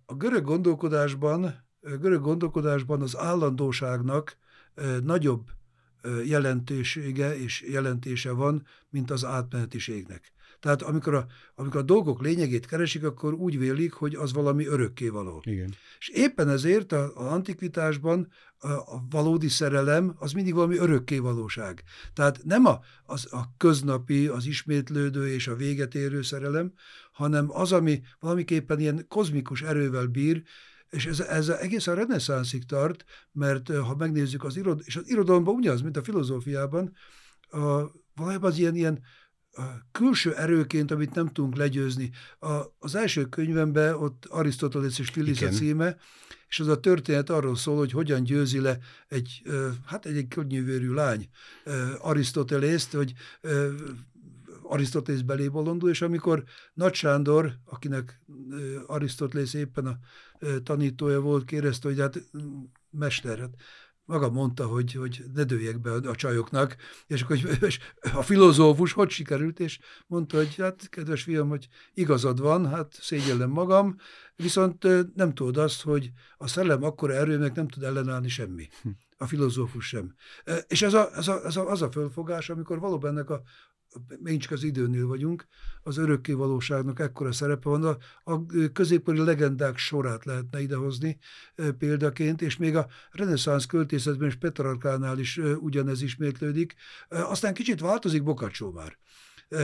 a 0.06 0.14
görög 0.16 0.44
gondolkodásban, 0.44 1.44
a 1.82 1.90
görög 2.00 2.22
gondolkodásban 2.22 3.02
az 3.02 3.18
állandóságnak 3.18 4.38
nagyobb 5.04 5.50
jelentősége 6.26 7.38
és 7.38 7.62
jelentése 7.62 8.32
van, 8.32 8.66
mint 8.90 9.12
az 9.12 9.26
átmenetiségnek. 9.26 10.34
Tehát 10.66 10.82
amikor 10.82 11.14
a, 11.14 11.26
amikor 11.56 11.80
a 11.80 11.84
dolgok 11.84 12.22
lényegét 12.22 12.66
keresik, 12.66 13.04
akkor 13.04 13.34
úgy 13.34 13.60
vélik, 13.60 13.94
hogy 13.94 14.16
az 14.16 14.34
valami 14.34 14.66
örökkévaló. 14.66 15.42
Igen. 15.44 15.74
És 16.00 16.10
éppen 16.10 16.50
ezért 16.50 16.92
az 16.92 17.12
antikvitásban 17.16 18.28
a, 18.58 18.68
a 18.68 19.06
valódi 19.10 19.48
szerelem 19.48 20.16
az 20.20 20.32
mindig 20.32 20.54
valami 20.54 20.78
örökkévalóság. 20.78 21.84
Tehát 22.14 22.40
nem 22.44 22.66
a, 22.66 22.80
az, 23.04 23.34
a 23.34 23.54
köznapi, 23.58 24.28
az 24.28 24.46
ismétlődő 24.46 25.28
és 25.28 25.48
a 25.48 25.56
véget 25.56 25.96
érő 25.96 26.22
szerelem, 26.22 26.74
hanem 27.12 27.46
az, 27.50 27.72
ami 27.72 28.02
valamiképpen 28.20 28.80
ilyen 28.80 29.06
kozmikus 29.08 29.62
erővel 29.62 30.06
bír, 30.06 30.44
és 30.90 31.06
ez, 31.06 31.20
ez 31.20 31.50
egész 31.50 31.88
a 31.88 31.94
reneszánszig 31.94 32.66
tart, 32.66 33.06
mert 33.32 33.76
ha 33.76 33.96
megnézzük 33.96 34.44
az 34.44 34.56
irodalmat, 34.56 34.86
és 34.86 34.96
az 34.96 35.10
irodalomban 35.10 35.56
ugyanaz, 35.56 35.82
mint 35.82 35.98
a 35.98 36.04
filozófiában, 36.04 36.94
a, 37.50 37.92
valójában 38.16 38.52
az 38.52 38.58
ilyen, 38.58 38.76
ilyen 38.76 39.02
külső 39.92 40.36
erőként, 40.36 40.92
amit 40.92 41.14
nem 41.14 41.28
tudunk 41.28 41.56
legyőzni. 41.56 42.12
A, 42.40 42.62
az 42.80 42.96
első 42.96 43.26
könyvemben 43.26 43.94
ott 43.94 44.26
Arisztotelész 44.26 45.00
és 45.00 45.10
Filisz 45.10 45.42
a 45.42 45.50
címe, 45.50 45.98
és 46.48 46.60
az 46.60 46.68
a 46.68 46.80
történet 46.80 47.30
arról 47.30 47.56
szól, 47.56 47.78
hogy 47.78 47.92
hogyan 47.92 48.24
győzi 48.24 48.60
le 48.60 48.78
egy, 49.08 49.42
hát 49.86 50.06
egy, 50.06 50.18
egy 50.18 50.28
könnyűvérű 50.28 50.94
lány 50.94 51.30
Arisztotelészt, 51.98 52.94
hogy 52.94 53.14
Arisztotész 54.64 55.22
belé 55.22 55.48
bolondul, 55.48 55.90
és 55.90 56.02
amikor 56.02 56.44
Nagy 56.74 56.94
Sándor, 56.94 57.54
akinek 57.66 58.22
Arisztotelész 58.88 59.54
éppen 59.54 59.86
a 59.86 59.98
tanítója 60.64 61.20
volt, 61.20 61.46
kérdezte, 61.46 61.88
hogy 61.88 62.00
hát 62.00 62.24
mester, 62.90 63.40
hát 63.40 63.54
maga 64.06 64.30
mondta, 64.30 64.66
hogy, 64.66 64.94
hogy 64.94 65.24
ne 65.34 65.44
dőljek 65.44 65.82
be 65.82 65.92
a, 65.92 66.16
csajoknak, 66.16 66.76
és 67.08 67.22
akkor 67.22 67.38
és 67.62 67.80
a 68.14 68.22
filozófus 68.22 68.92
hogy 68.92 69.10
sikerült, 69.10 69.60
és 69.60 69.80
mondta, 70.08 70.38
hogy 70.38 70.56
hát 70.56 70.90
kedves 70.90 71.24
fiam, 71.24 71.50
hogy 71.50 71.68
igazad 71.94 72.40
van, 72.40 72.70
hát 72.70 72.94
szégyellem 73.02 73.50
magam, 73.50 73.96
viszont 74.36 74.88
nem 75.16 75.34
tudod 75.34 75.58
azt, 75.58 75.82
hogy 75.82 76.12
a 76.38 76.48
szellem 76.48 76.84
akkora 76.84 77.14
erőnek 77.14 77.54
nem 77.54 77.68
tud 77.68 77.84
ellenállni 77.84 78.28
semmi. 78.28 78.68
A 79.18 79.28
filozófus 79.28 79.88
sem. 79.88 80.16
És 80.68 80.82
ez, 80.82 80.94
a, 80.94 81.10
ez, 81.16 81.28
a, 81.28 81.46
ez 81.46 81.56
a, 81.56 81.70
az 81.70 81.82
a 81.82 81.92
fölfogás, 81.92 82.50
amikor 82.50 82.80
valóban 82.80 83.10
ennek 83.10 83.30
a, 83.30 83.42
még 84.20 84.40
csak 84.40 84.52
az 84.52 84.64
időnél 84.64 85.08
vagyunk, 85.08 85.48
az 85.84 85.98
örökké 85.98 86.32
valóságnak 86.32 87.00
ekkora 87.00 87.32
szerepe 87.32 87.70
van. 87.70 87.84
A, 87.84 87.98
a 88.24 88.46
középkori 88.74 89.24
legendák 89.24 89.78
sorát 89.78 90.26
lehetne 90.26 90.62
idehozni 90.62 91.18
e, 91.56 91.72
példaként, 91.72 92.42
és 92.42 92.58
még 92.58 92.76
a 92.76 92.88
reneszánsz 93.12 93.66
költészetben 93.66 94.28
és 94.28 94.36
Petrarkánál 94.36 95.20
is 95.20 95.38
e, 95.38 95.56
ugyanez 95.56 96.02
ismétlődik. 96.02 96.76
E, 97.10 97.26
aztán 97.26 97.54
kicsit 97.54 97.80
változik 97.80 98.24
Bokacsó 98.24 98.72
már. 98.72 98.98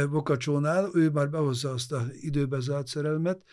Bokacsónál, 0.10 0.90
ő 0.94 1.10
már 1.10 1.30
behozza 1.30 1.72
azt 1.72 1.92
a 1.92 2.06
időbe 2.20 2.60
zárt 2.60 2.88
szerelmet, 2.88 3.44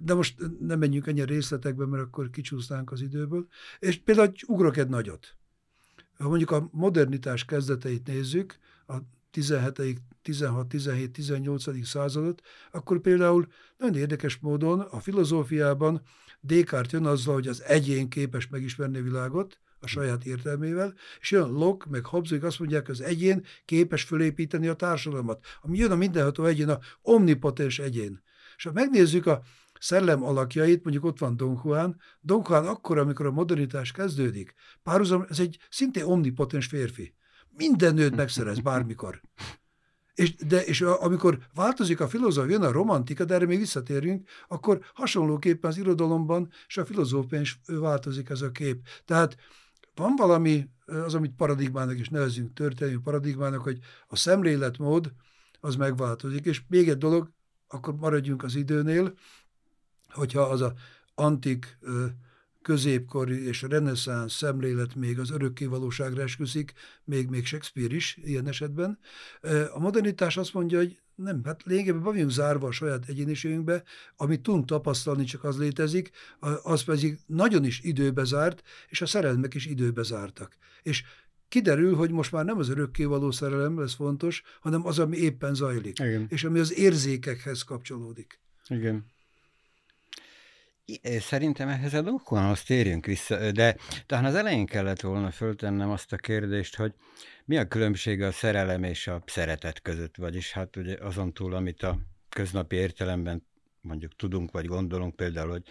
de 0.00 0.14
most 0.14 0.34
nem 0.60 0.78
menjünk 0.78 1.06
ennyi 1.06 1.24
részletekbe, 1.24 1.86
mert 1.86 2.02
akkor 2.02 2.30
kicsúsznánk 2.30 2.92
az 2.92 3.00
időből. 3.00 3.46
És 3.78 3.96
például 3.96 4.32
ugrok 4.46 4.76
egy 4.76 4.88
nagyot. 4.88 5.36
Ha 6.18 6.28
mondjuk 6.28 6.50
a 6.50 6.68
modernitás 6.72 7.44
kezdeteit 7.44 8.06
nézzük, 8.06 8.58
a 8.86 8.96
17 9.30 10.00
16, 10.22 10.68
17, 10.68 11.12
18. 11.12 11.86
századot, 11.86 12.42
akkor 12.70 13.00
például 13.00 13.46
nagyon 13.76 13.96
érdekes 13.96 14.38
módon 14.38 14.80
a 14.80 15.00
filozófiában 15.00 16.02
Descartes 16.40 16.92
jön 16.92 17.06
azzal, 17.06 17.34
hogy 17.34 17.48
az 17.48 17.62
egyén 17.62 18.08
képes 18.08 18.48
megismerni 18.48 18.98
a 18.98 19.02
világot, 19.02 19.60
a 19.80 19.86
saját 19.86 20.24
értelmével, 20.24 20.94
és 21.20 21.30
jön 21.30 21.50
Locke, 21.50 21.86
meg 21.90 22.04
Hobbes, 22.04 22.30
azt 22.30 22.58
mondják, 22.58 22.86
hogy 22.86 22.94
az 22.94 23.00
egyén 23.00 23.44
képes 23.64 24.02
fölépíteni 24.02 24.68
a 24.68 24.74
társadalmat. 24.74 25.44
Ami 25.60 25.78
jön 25.78 25.90
a 25.90 25.96
mindenható 25.96 26.44
egyén, 26.44 26.68
a 26.68 26.78
omnipotens 27.02 27.78
egyén. 27.78 28.22
És 28.58 28.64
ha 28.64 28.72
megnézzük 28.72 29.26
a 29.26 29.42
szellem 29.80 30.22
alakjait, 30.22 30.84
mondjuk 30.84 31.04
ott 31.04 31.18
van 31.18 31.36
Don 31.36 31.60
Juan, 31.64 32.00
Don 32.20 32.42
Juan 32.48 32.66
akkor, 32.66 32.98
amikor 32.98 33.26
a 33.26 33.30
modernitás 33.30 33.92
kezdődik, 33.92 34.54
párhuzam, 34.82 35.26
ez 35.28 35.40
egy 35.40 35.58
szintén 35.70 36.04
omnipotens 36.04 36.66
férfi. 36.66 37.14
Minden 37.56 37.94
nőt 37.94 38.16
megszerez 38.16 38.60
bármikor. 38.60 39.20
És, 40.14 40.34
de, 40.34 40.64
és 40.64 40.80
amikor 40.80 41.38
változik 41.54 42.00
a 42.00 42.08
filozófia, 42.08 42.50
jön 42.50 42.62
a 42.62 42.72
romantika, 42.72 43.24
de 43.24 43.34
erre 43.34 43.46
még 43.46 43.58
visszatérünk, 43.58 44.28
akkor 44.48 44.80
hasonlóképpen 44.94 45.70
az 45.70 45.78
irodalomban 45.78 46.50
és 46.66 46.76
a 46.76 46.84
filozófián 46.84 47.42
is 47.42 47.60
változik 47.66 48.28
ez 48.28 48.40
a 48.40 48.50
kép. 48.50 48.86
Tehát 49.04 49.36
van 49.94 50.14
valami, 50.16 50.68
az, 50.86 51.14
amit 51.14 51.34
paradigmának 51.36 51.98
is 51.98 52.08
nevezünk, 52.08 52.52
történelmi 52.52 53.00
paradigmának, 53.00 53.62
hogy 53.62 53.78
a 54.06 54.16
szemléletmód 54.16 55.12
az 55.60 55.76
megváltozik. 55.76 56.44
És 56.44 56.62
még 56.68 56.88
egy 56.88 56.98
dolog, 56.98 57.32
akkor 57.68 57.96
maradjunk 57.96 58.42
az 58.42 58.54
időnél, 58.54 59.14
hogyha 60.08 60.42
az 60.42 60.60
a 60.60 60.74
antik 61.14 61.78
középkori 62.62 63.46
és 63.46 63.62
reneszánsz 63.62 64.32
szemlélet 64.32 64.94
még 64.94 65.18
az 65.18 65.30
örökkévalóságra 65.30 66.22
esküszik, 66.22 66.72
még, 67.04 67.28
még 67.28 67.46
Shakespeare 67.46 67.94
is 67.94 68.18
ilyen 68.22 68.46
esetben. 68.46 68.98
A 69.72 69.78
modernitás 69.78 70.36
azt 70.36 70.54
mondja, 70.54 70.78
hogy 70.78 71.00
nem, 71.14 71.44
hát 71.44 71.62
lényegében 71.62 72.02
be 72.02 72.04
vagyunk 72.04 72.30
zárva 72.30 72.66
a 72.66 72.72
saját 72.72 73.08
egyéniségünkbe, 73.08 73.82
amit 74.16 74.40
tudunk 74.42 74.66
tapasztalni, 74.66 75.24
csak 75.24 75.44
az 75.44 75.58
létezik, 75.58 76.10
az 76.62 76.84
pedig 76.84 77.18
nagyon 77.26 77.64
is 77.64 77.80
időbe 77.80 78.24
zárt, 78.24 78.62
és 78.88 79.00
a 79.00 79.06
szerelmek 79.06 79.54
is 79.54 79.66
időbe 79.66 80.02
zártak. 80.02 80.56
És 80.82 81.04
kiderül, 81.48 81.94
hogy 81.96 82.10
most 82.10 82.32
már 82.32 82.44
nem 82.44 82.58
az 82.58 82.68
örökkévaló 82.68 83.30
szerelem 83.30 83.78
lesz 83.78 83.94
fontos, 83.94 84.42
hanem 84.60 84.86
az, 84.86 84.98
ami 84.98 85.16
éppen 85.16 85.54
zajlik, 85.54 85.98
Igen. 85.98 86.26
és 86.28 86.44
ami 86.44 86.58
az 86.58 86.78
érzékekhez 86.78 87.62
kapcsolódik. 87.62 88.40
Igen. 88.68 89.06
Szerintem 91.18 91.68
ehhez 91.68 91.94
a 91.94 92.02
Dokkonhoz 92.02 92.62
térjünk 92.62 93.06
vissza, 93.06 93.52
de 93.52 93.76
talán 94.06 94.24
az 94.24 94.34
elején 94.34 94.66
kellett 94.66 95.00
volna 95.00 95.30
föltennem 95.30 95.90
azt 95.90 96.12
a 96.12 96.16
kérdést, 96.16 96.76
hogy 96.76 96.94
mi 97.44 97.56
a 97.56 97.68
különbség 97.68 98.22
a 98.22 98.32
szerelem 98.32 98.82
és 98.82 99.06
a 99.06 99.22
szeretet 99.26 99.82
között, 99.82 100.16
vagyis 100.16 100.52
hát 100.52 100.76
ugye 100.76 100.96
azon 101.00 101.32
túl, 101.32 101.54
amit 101.54 101.82
a 101.82 101.98
köznapi 102.28 102.76
értelemben 102.76 103.46
mondjuk 103.80 104.16
tudunk, 104.16 104.50
vagy 104.50 104.66
gondolunk 104.66 105.16
például, 105.16 105.50
hogy 105.50 105.62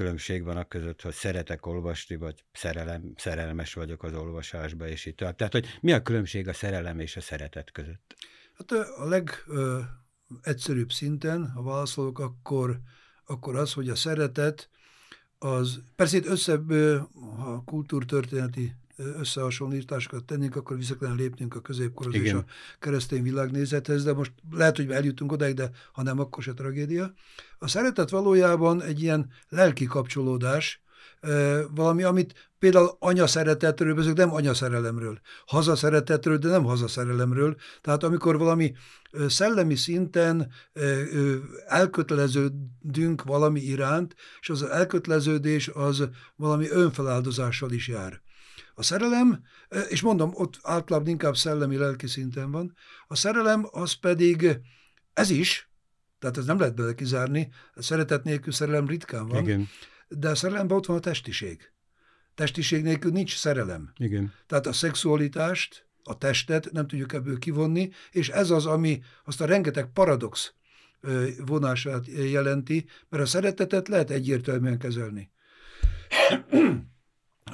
különbség 0.00 0.44
van 0.44 0.56
a 0.56 0.64
között, 0.64 1.02
hogy 1.02 1.12
szeretek 1.12 1.66
olvasni, 1.66 2.16
vagy 2.16 2.44
szerelem, 2.52 3.12
szerelmes 3.16 3.74
vagyok 3.74 4.02
az 4.02 4.14
olvasásba, 4.14 4.88
és 4.88 5.06
így 5.06 5.14
tovább. 5.14 5.36
Tehát, 5.36 5.52
hogy 5.52 5.66
mi 5.80 5.92
a 5.92 6.02
különbség 6.02 6.48
a 6.48 6.52
szerelem 6.52 7.00
és 7.00 7.16
a 7.16 7.20
szeretet 7.20 7.72
között? 7.72 8.16
Hát 8.54 8.70
a 8.96 9.08
legegyszerűbb 9.08 10.90
szinten, 10.90 11.50
ha 11.50 11.62
válaszolok, 11.62 12.18
akkor 12.18 12.80
akkor 13.30 13.56
az, 13.56 13.72
hogy 13.72 13.88
a 13.88 13.94
szeretet, 13.94 14.68
az 15.38 15.80
persze 15.96 16.16
itt 16.16 16.26
összebb 16.26 16.70
a 17.38 17.62
kultúrtörténeti 17.64 18.74
összehasonlításokat 19.18 20.24
tennénk, 20.24 20.56
akkor 20.56 20.76
vissza 20.76 20.96
kellene 20.96 21.16
lépnünk 21.16 21.54
a 21.54 21.60
középkorhoz 21.60 22.14
Igen. 22.14 22.26
és 22.26 22.32
a 22.32 22.44
keresztény 22.78 23.22
világnézethez, 23.22 24.04
de 24.04 24.12
most 24.12 24.32
lehet, 24.50 24.76
hogy 24.76 24.90
eljutunk 24.90 25.32
odáig, 25.32 25.54
de 25.54 25.70
ha 25.92 26.02
nem, 26.02 26.20
akkor 26.20 26.42
se 26.42 26.52
tragédia. 26.52 27.12
A 27.58 27.68
szeretet 27.68 28.10
valójában 28.10 28.82
egy 28.82 29.02
ilyen 29.02 29.30
lelki 29.48 29.84
kapcsolódás, 29.84 30.82
valami, 31.74 32.02
amit 32.02 32.50
például 32.58 32.96
anya 32.98 33.26
szeretetről 33.26 33.94
beszélünk, 33.94 34.18
nem 34.18 34.32
anya 34.32 34.54
szerelemről, 34.54 35.20
haza 35.46 35.76
szeretetről, 35.76 36.36
de 36.36 36.48
nem 36.48 36.64
haza 36.64 36.88
szerelemről. 36.88 37.56
Tehát 37.80 38.02
amikor 38.02 38.38
valami 38.38 38.72
szellemi 39.28 39.74
szinten 39.74 40.52
elköteleződünk 41.66 43.22
valami 43.22 43.60
iránt, 43.60 44.14
és 44.40 44.50
az 44.50 44.62
elköteleződés 44.62 45.68
az 45.68 46.08
valami 46.36 46.68
önfeláldozással 46.68 47.70
is 47.70 47.88
jár. 47.88 48.20
A 48.80 48.82
szerelem, 48.82 49.42
és 49.88 50.00
mondom, 50.00 50.30
ott 50.34 50.58
általában 50.62 51.08
inkább 51.08 51.36
szellemi-lelki 51.36 52.06
szinten 52.06 52.50
van, 52.50 52.74
a 53.06 53.14
szerelem 53.14 53.66
az 53.70 53.92
pedig 53.92 54.58
ez 55.12 55.30
is, 55.30 55.70
tehát 56.18 56.36
ez 56.36 56.44
nem 56.44 56.58
lehet 56.58 56.74
bele 56.74 56.94
kizárni, 56.94 57.48
a 57.74 57.82
szeretet 57.82 58.24
nélkül 58.24 58.52
szerelem 58.52 58.86
ritkán 58.86 59.26
van, 59.28 59.42
Igen. 59.42 59.68
de 60.08 60.28
a 60.28 60.34
szerelemben 60.34 60.76
ott 60.76 60.86
van 60.86 60.96
a 60.96 61.00
testiség. 61.00 61.72
Testiség 62.34 62.82
nélkül 62.82 63.10
nincs 63.10 63.36
szerelem. 63.36 63.92
Igen. 63.96 64.32
Tehát 64.46 64.66
a 64.66 64.72
szexualitást, 64.72 65.86
a 66.02 66.18
testet 66.18 66.72
nem 66.72 66.86
tudjuk 66.86 67.12
ebből 67.12 67.38
kivonni, 67.38 67.90
és 68.10 68.28
ez 68.28 68.50
az, 68.50 68.66
ami 68.66 69.02
azt 69.24 69.40
a 69.40 69.46
rengeteg 69.46 69.92
paradox 69.92 70.52
vonását 71.44 72.06
jelenti, 72.06 72.86
mert 73.08 73.22
a 73.22 73.26
szeretetet 73.26 73.88
lehet 73.88 74.10
egyértelműen 74.10 74.78
kezelni. 74.78 75.30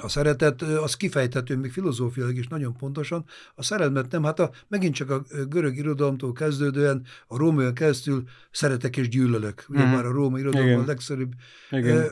A 0.01 0.09
szeretet, 0.09 0.61
az 0.61 0.95
kifejthető 0.95 1.57
még 1.57 1.71
filozófiailag 1.71 2.37
is 2.37 2.47
nagyon 2.47 2.77
pontosan. 2.77 3.25
A 3.55 3.63
szerelmet 3.63 4.11
nem, 4.11 4.23
hát 4.23 4.39
a, 4.39 4.51
megint 4.67 4.93
csak 4.93 5.09
a 5.09 5.23
görög 5.49 5.77
irodalomtól 5.77 6.33
kezdődően, 6.33 7.05
a 7.27 7.37
római 7.37 7.73
keresztül 7.73 8.23
szeretek 8.51 8.97
és 8.97 9.09
gyűlölök. 9.09 9.65
Ugye 9.69 9.85
mm. 9.85 9.91
már 9.91 10.05
a 10.05 10.11
római 10.11 10.41
irodalom 10.41 10.79
a 10.79 10.85
legszerűbb. 10.85 11.33
Igen. 11.69 12.05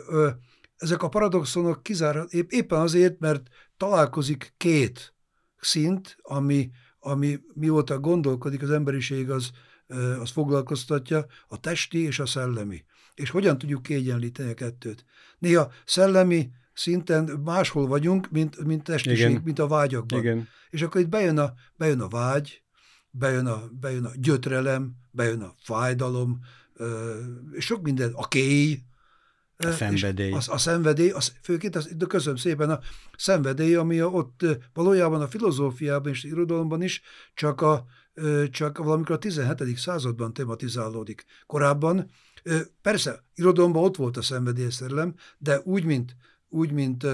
Ezek 0.77 1.04
a 1.04 1.10
paradoxonok 1.10 1.84
kizár, 1.84 2.25
épp, 2.30 2.50
éppen 2.51 2.80
azért, 2.80 3.20
mert 3.20 3.48
találkozik 3.77 4.54
két 4.58 5.13
szint, 5.60 6.18
ami, 6.22 6.72
ami 7.00 7.39
mióta 7.54 8.00
gondolkodik 8.00 8.62
az 8.62 8.72
emberiség, 8.72 9.30
az, 9.30 9.51
az 10.20 10.30
foglalkoztatja, 10.30 11.25
a 11.48 11.60
testi 11.60 12.04
és 12.04 12.20
a 12.20 12.25
szellemi. 12.25 12.84
És 13.13 13.30
hogyan 13.30 13.58
tudjuk 13.58 13.82
kiegyenlíteni 13.82 14.51
a 14.51 14.54
kettőt? 14.54 15.06
Néha 15.39 15.72
szellemi 15.86 16.50
szinten 16.75 17.24
máshol 17.44 17.88
vagyunk, 17.88 18.32
mint, 18.32 18.63
mint 18.63 18.84
testiség, 18.84 19.29
Igen. 19.29 19.41
mint 19.44 19.60
a 19.60 19.67
vágyakban. 19.67 20.20
Igen. 20.20 20.48
És 20.70 20.82
akkor 20.82 21.01
itt 21.01 21.10
bejön 21.10 21.38
a, 21.38 21.53
bejön 21.77 22.01
a 22.01 22.08
vágy, 22.08 22.63
bejön 23.10 23.46
a, 23.46 23.63
bejön 23.79 24.05
a 24.05 24.12
gyötrelem, 24.15 24.96
bejön 25.12 25.41
a 25.41 25.53
fájdalom, 25.63 26.39
és 27.51 27.65
sok 27.65 27.82
minden, 27.82 28.12
a 28.13 28.27
kéj, 28.27 28.79
a 29.58 29.72
szenvedély. 29.72 30.32
Az, 30.32 30.50
a 30.50 30.58
szenvedély, 30.58 31.10
az, 31.10 31.34
főként, 31.41 31.75
az, 31.75 31.89
de 31.98 32.05
köszönöm 32.05 32.36
szépen, 32.36 32.70
a 32.70 32.79
szenvedély, 33.17 33.75
ami 33.75 34.00
a, 34.00 34.08
ott 34.08 34.46
valójában 34.74 35.22
a 35.22 35.27
filozófiában 35.27 36.12
és 36.12 36.24
irodalomban 36.24 36.82
is 36.82 37.01
csak, 37.34 37.62
a, 37.62 37.86
csak 38.50 38.77
valamikor 38.77 39.15
a 39.15 39.17
17. 39.17 39.77
században 39.77 40.34
tematizálódik. 40.34 41.25
Korábban, 41.46 42.10
persze, 42.82 43.24
irodalomban 43.36 43.84
ott 43.84 43.96
volt 43.96 44.17
a 44.17 44.22
szenvedélyszerelem, 44.22 45.15
de 45.38 45.62
úgy, 45.63 45.84
mint, 45.84 46.15
úgy, 46.50 46.72
mint 46.72 47.08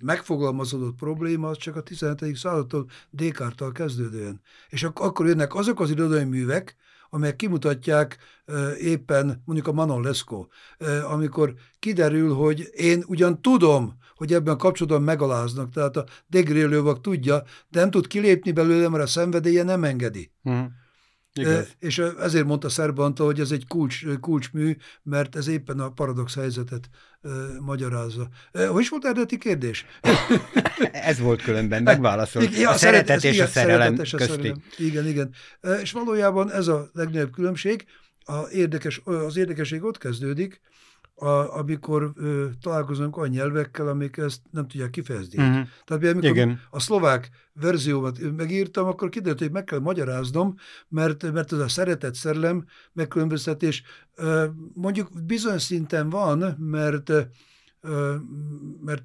megfogalmazódott 0.00 0.94
probléma, 0.94 1.48
az 1.48 1.56
csak 1.56 1.76
a 1.76 1.82
17. 1.82 2.36
századtól 2.36 2.86
Descartes-tal 3.10 3.72
kezdődően. 3.72 4.40
És 4.68 4.82
ak- 4.82 4.98
akkor 4.98 5.26
jönnek 5.26 5.54
azok 5.54 5.80
az 5.80 5.90
irodalmi 5.90 6.24
művek, 6.24 6.76
amelyek 7.10 7.36
kimutatják 7.36 8.18
éppen 8.78 9.42
mondjuk 9.44 9.68
a 9.68 9.72
Manon 9.72 10.02
Lescaut, 10.02 10.52
amikor 11.10 11.54
kiderül, 11.78 12.34
hogy 12.34 12.68
én 12.72 13.04
ugyan 13.06 13.42
tudom, 13.42 13.98
hogy 14.14 14.32
ebben 14.32 14.56
kapcsolatban 14.56 15.02
megaláznak, 15.02 15.70
tehát 15.70 15.96
a 15.96 16.04
degrélővak 16.26 17.00
tudja, 17.00 17.42
de 17.68 17.80
nem 17.80 17.90
tud 17.90 18.06
kilépni 18.06 18.52
belőle, 18.52 18.88
mert 18.88 19.02
a 19.04 19.06
szenvedélye 19.06 19.62
nem 19.62 19.84
engedi. 19.84 20.32
Hmm. 20.42 20.72
Igaz. 21.34 21.68
És 21.78 21.98
ezért 21.98 22.44
mondta 22.44 22.68
Szerbanta, 22.68 23.24
hogy 23.24 23.40
ez 23.40 23.50
egy 23.50 23.66
kulcs, 23.66 24.04
kulcsmű, 24.20 24.76
mert 25.02 25.36
ez 25.36 25.46
éppen 25.46 25.80
a 25.80 25.90
paradox 25.90 26.34
helyzetet 26.34 26.88
uh, 27.22 27.32
magyarázza. 27.60 28.28
Uh, 28.52 28.66
hogy 28.66 28.80
is 28.80 28.88
volt 28.88 29.04
eredeti 29.04 29.38
kérdés? 29.38 29.86
ez 30.92 31.18
volt 31.18 31.42
különben, 31.42 31.82
megválaszolt. 31.82 32.58
Ja, 32.58 32.70
a, 32.70 32.76
szeretet 32.76 33.24
és 33.24 33.34
igen, 33.34 33.46
a 33.46 33.48
szerelem 33.48 33.94
és 33.94 34.14
a 34.14 34.18
Szerelem. 34.18 34.62
Igen, 34.76 35.06
igen. 35.06 35.34
Uh, 35.62 35.80
és 35.80 35.92
valójában 35.92 36.52
ez 36.52 36.68
a 36.68 36.90
legnagyobb 36.92 37.32
különbség. 37.32 37.84
A 38.24 38.48
érdekes, 38.48 39.00
az 39.04 39.36
érdekesség 39.36 39.84
ott 39.84 39.98
kezdődik, 39.98 40.60
a, 41.20 41.56
amikor 41.58 42.12
ö, 42.14 42.46
találkozunk 42.60 43.16
olyan 43.16 43.30
nyelvekkel, 43.30 43.88
amik 43.88 44.16
ezt 44.16 44.40
nem 44.50 44.68
tudják 44.68 44.90
kifejezni. 44.90 45.38
Uh-huh. 45.38 45.66
Tehát 45.84 46.04
amikor 46.04 46.30
Igen. 46.30 46.60
a 46.70 46.80
szlovák 46.80 47.30
verziómat 47.52 48.36
megírtam, 48.36 48.86
akkor 48.86 49.08
kiderült, 49.08 49.38
hogy 49.38 49.50
meg 49.50 49.64
kell 49.64 49.78
magyaráznom, 49.78 50.54
mert, 50.88 51.32
mert 51.32 51.52
ez 51.52 51.58
a 51.58 51.68
szeretet 51.68 52.14
szerelem 52.14 52.64
megkülönböztetés 52.92 53.82
ö, 54.14 54.46
mondjuk 54.74 55.24
bizonyos 55.24 55.62
szinten 55.62 56.10
van, 56.10 56.38
mert, 56.58 57.08
ö, 57.80 58.14
mert 58.84 59.02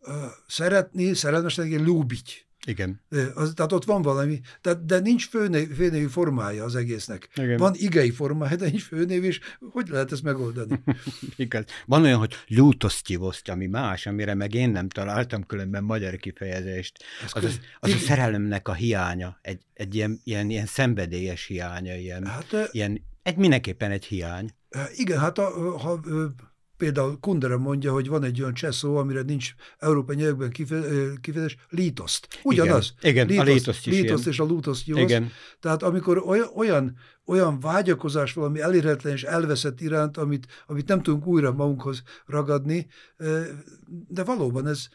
ö, 0.00 0.12
szeretni, 0.46 1.14
szerelmesnek 1.14 1.80
lúbigy. 1.80 2.47
Igen. 2.68 3.00
Az, 3.34 3.52
tehát 3.54 3.72
ott 3.72 3.84
van 3.84 4.02
valami, 4.02 4.40
tehát, 4.60 4.84
de 4.84 4.98
nincs 4.98 5.28
főnév, 5.28 5.74
főnévű 5.74 6.06
formája 6.06 6.64
az 6.64 6.76
egésznek. 6.76 7.28
Igen. 7.34 7.56
Van 7.56 7.74
igei 7.76 8.10
formája, 8.10 8.56
de 8.56 8.66
nincs 8.66 8.82
főnév, 8.82 9.24
és 9.24 9.40
hogy 9.70 9.88
lehet 9.88 10.12
ezt 10.12 10.22
megoldani? 10.22 10.82
Igaz. 11.36 11.64
Van 11.86 12.02
olyan, 12.02 12.18
hogy 12.18 12.34
lútosztyivoszt, 12.46 13.48
ami 13.48 13.66
más, 13.66 14.06
amire 14.06 14.34
meg 14.34 14.54
én 14.54 14.70
nem 14.70 14.88
találtam 14.88 15.46
különben 15.46 15.84
magyar 15.84 16.16
kifejezést. 16.16 17.04
Az, 17.32 17.44
az, 17.44 17.60
az 17.80 17.92
a 17.92 17.96
szerelemnek 17.96 18.68
a 18.68 18.74
hiánya, 18.74 19.38
egy, 19.42 19.60
egy 19.74 19.94
ilyen, 19.94 20.20
ilyen, 20.24 20.50
ilyen 20.50 20.66
szenvedélyes 20.66 21.46
hiánya, 21.46 21.94
ilyen, 21.94 22.26
hát, 22.26 22.68
ilyen, 22.70 23.02
egy 23.22 23.36
mindenképpen 23.36 23.90
egy 23.90 24.04
hiány. 24.04 24.50
Igen, 24.96 25.18
hát 25.18 25.38
a, 25.38 25.78
ha 25.78 26.00
Például 26.78 27.18
Kundera 27.20 27.58
mondja, 27.58 27.92
hogy 27.92 28.08
van 28.08 28.24
egy 28.24 28.40
olyan 28.40 28.54
cseszó, 28.54 28.96
amire 28.96 29.22
nincs 29.22 29.54
európai 29.78 30.16
nyelvben 30.16 30.50
kifejezés, 30.50 31.56
lítoszt. 31.68 32.28
Ugyanaz. 32.42 32.94
Igen, 33.00 33.28
igen 33.28 33.46
lítoszt, 33.46 33.46
a 33.46 33.50
lítoszt 33.52 33.86
is 33.86 33.92
Lítoszt 33.92 34.26
és 34.26 34.38
a 34.38 34.44
lútoszt. 34.44 34.88
Igen. 34.88 35.30
Tehát 35.60 35.82
amikor 35.82 36.22
olyan, 36.54 36.96
olyan 37.24 37.60
vágyakozás 37.60 38.32
valami 38.32 38.60
elérhetlen 38.60 39.12
és 39.12 39.22
elveszett 39.22 39.80
iránt, 39.80 40.16
amit, 40.16 40.46
amit 40.66 40.88
nem 40.88 41.02
tudunk 41.02 41.26
újra 41.26 41.52
magunkhoz 41.52 42.02
ragadni, 42.26 42.86
de 44.08 44.24
valóban 44.24 44.66
ez, 44.66 44.86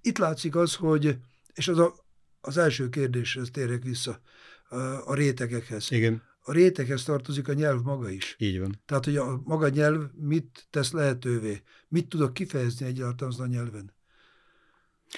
itt 0.00 0.18
látszik 0.18 0.56
az, 0.56 0.74
hogy, 0.74 1.16
és 1.54 1.68
az 1.68 1.78
a, 1.78 1.94
az 2.40 2.56
első 2.56 2.88
kérdéshez 2.88 3.48
térek 3.52 3.82
vissza, 3.82 4.20
a, 4.68 4.76
a 5.04 5.14
rétegekhez. 5.14 5.86
Igen 5.90 6.22
a 6.46 6.52
réteghez 6.52 7.04
tartozik 7.04 7.48
a 7.48 7.52
nyelv 7.52 7.82
maga 7.82 8.10
is. 8.10 8.36
Így 8.38 8.60
van. 8.60 8.80
Tehát, 8.86 9.04
hogy 9.04 9.16
a 9.16 9.40
maga 9.44 9.68
nyelv 9.68 10.10
mit 10.14 10.66
tesz 10.70 10.92
lehetővé, 10.92 11.62
mit 11.88 12.08
tudok 12.08 12.34
kifejezni 12.34 12.86
egyáltalán 12.86 13.32
azon 13.32 13.46
a 13.46 13.50
nyelven. 13.50 13.92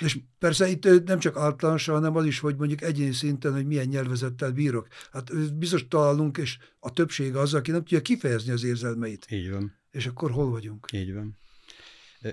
És 0.00 0.18
persze 0.38 0.68
itt 0.68 1.04
nem 1.04 1.18
csak 1.18 1.36
általánosan, 1.36 1.94
hanem 1.94 2.16
az 2.16 2.24
is, 2.24 2.38
hogy 2.38 2.56
mondjuk 2.56 2.82
egyéni 2.82 3.12
szinten, 3.12 3.52
hogy 3.52 3.66
milyen 3.66 3.86
nyelvezettel 3.86 4.52
bírok. 4.52 4.88
Hát 5.12 5.56
biztos 5.58 5.88
találunk, 5.88 6.38
és 6.38 6.58
a 6.78 6.92
többség 6.92 7.36
az, 7.36 7.54
aki 7.54 7.70
nem 7.70 7.80
tudja 7.80 8.02
kifejezni 8.02 8.52
az 8.52 8.64
érzelmeit. 8.64 9.26
Így 9.30 9.50
van. 9.50 9.76
És 9.90 10.06
akkor 10.06 10.30
hol 10.30 10.50
vagyunk? 10.50 10.86
Így 10.92 11.14
van. 11.14 11.36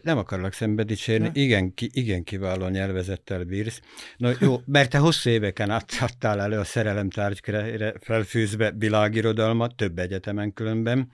Nem 0.01 0.17
akarlak 0.17 0.53
szembe 0.53 0.83
dicsérni, 0.83 1.29
igen, 1.33 1.73
ki, 1.73 1.89
igen 1.91 2.23
kiváló 2.23 2.67
nyelvezettel 2.67 3.43
bírsz. 3.43 3.81
Na 4.17 4.31
jó, 4.39 4.61
mert 4.65 4.89
te 4.89 4.97
hosszú 4.97 5.29
éveken 5.29 5.69
adtál 5.99 6.41
elő 6.41 6.59
a 6.59 6.63
szerelem 6.63 7.09
tárgykere 7.09 7.93
felfűzve 7.99 8.71
világirodalmat, 8.71 9.75
több 9.75 9.99
egyetemen 9.99 10.53
különben, 10.53 11.11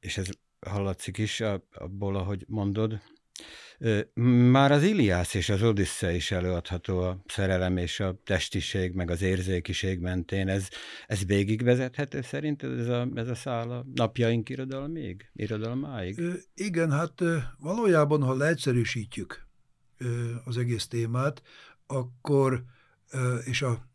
és 0.00 0.16
ez 0.16 0.26
hallatszik 0.66 1.18
is 1.18 1.42
abból, 1.74 2.16
ahogy 2.16 2.44
mondod, 2.48 3.00
már 4.50 4.72
az 4.72 4.82
Iliász 4.82 5.34
és 5.34 5.48
az 5.48 5.62
Odissze 5.62 6.14
is 6.14 6.30
előadható 6.30 6.98
a 6.98 7.22
szerelem 7.26 7.76
és 7.76 8.00
a 8.00 8.20
testiség, 8.24 8.94
meg 8.94 9.10
az 9.10 9.22
érzékiség 9.22 10.00
mentén. 10.00 10.48
Ez, 10.48 10.68
ez 11.06 11.24
végigvezethető 11.24 12.22
szerint 12.22 12.62
ez 12.62 12.88
a, 12.88 13.08
ez 13.14 13.28
a 13.28 13.34
szál 13.34 13.70
a 13.70 13.86
napjaink 13.94 14.48
irodalmig, 14.48 15.30
irodalmáig? 15.32 16.20
Igen, 16.54 16.90
hát 16.90 17.22
valójában, 17.58 18.22
ha 18.22 18.34
leegyszerűsítjük 18.34 19.46
az 20.44 20.56
egész 20.56 20.86
témát, 20.86 21.42
akkor, 21.86 22.64
és 23.44 23.62
a 23.62 23.85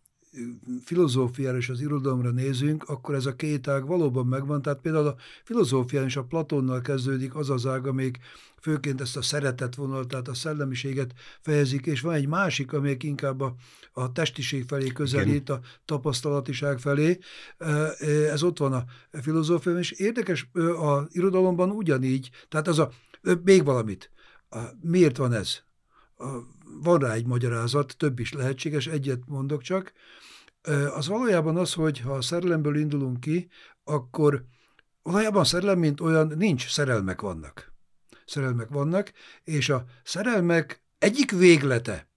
filozófiára 0.83 1.57
és 1.57 1.69
az 1.69 1.81
irodalomra 1.81 2.31
nézünk, 2.31 2.83
akkor 2.83 3.15
ez 3.15 3.25
a 3.25 3.35
két 3.35 3.67
ág 3.67 3.85
valóban 3.85 4.25
megvan. 4.25 4.61
Tehát 4.61 4.79
például 4.79 5.07
a 5.07 5.15
filozófián 5.43 6.05
és 6.05 6.15
a 6.15 6.23
Platonnal 6.23 6.81
kezdődik 6.81 7.35
az 7.35 7.49
az 7.49 7.65
ág, 7.65 7.87
amelyik 7.87 8.19
főként 8.61 9.01
ezt 9.01 9.17
a 9.17 9.21
szeretet 9.21 9.75
vonal, 9.75 10.05
tehát 10.05 10.27
a 10.27 10.33
szellemiséget 10.33 11.13
fejezik, 11.41 11.85
és 11.85 12.01
van 12.01 12.13
egy 12.13 12.27
másik, 12.27 12.73
amelyik 12.73 13.03
inkább 13.03 13.41
a, 13.41 13.55
a 13.91 14.11
testiség 14.11 14.63
felé 14.67 14.87
közelít, 14.87 15.49
Igen. 15.49 15.55
a 15.55 15.59
tapasztalatiság 15.85 16.79
felé. 16.79 17.19
Ez 18.31 18.43
ott 18.43 18.57
van 18.57 18.73
a 18.73 18.85
filozófiában, 19.21 19.81
és 19.81 19.91
érdekes, 19.91 20.49
a 20.53 21.07
irodalomban 21.09 21.69
ugyanígy, 21.69 22.29
tehát 22.49 22.67
az 22.67 22.79
a, 22.79 22.91
még 23.43 23.63
valamit. 23.63 24.11
Miért 24.81 25.17
van 25.17 25.33
ez? 25.33 25.63
Van 26.81 26.99
rá 26.99 27.13
egy 27.13 27.25
magyarázat, 27.25 27.95
több 27.97 28.19
is 28.19 28.33
lehetséges, 28.33 28.87
egyet 28.87 29.21
mondok 29.25 29.61
csak. 29.61 29.93
Az 30.95 31.07
valójában 31.07 31.57
az, 31.57 31.73
hogy 31.73 31.99
ha 31.99 32.13
a 32.13 32.21
szerelemből 32.21 32.77
indulunk 32.77 33.19
ki, 33.19 33.49
akkor 33.83 34.45
valójában 35.01 35.43
szerelem, 35.43 35.79
mint 35.79 36.01
olyan, 36.01 36.33
nincs, 36.37 36.67
szerelmek 36.67 37.21
vannak 37.21 37.71
szerelmek 38.31 38.69
vannak, 38.69 39.11
és 39.43 39.69
a 39.69 39.85
szerelmek 40.03 40.83
egyik 40.97 41.31
véglete 41.31 42.09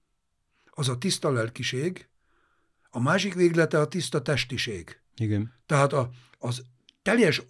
az 0.70 0.88
a 0.88 0.98
tiszta 0.98 1.30
lelkiség, 1.30 2.08
a 2.90 3.00
másik 3.00 3.34
véglete 3.34 3.80
a 3.80 3.88
tiszta 3.88 4.22
testiség. 4.22 5.00
Igen. 5.16 5.54
Tehát 5.66 5.92
a, 5.92 6.10
az 6.38 6.62
teljes 7.02 7.42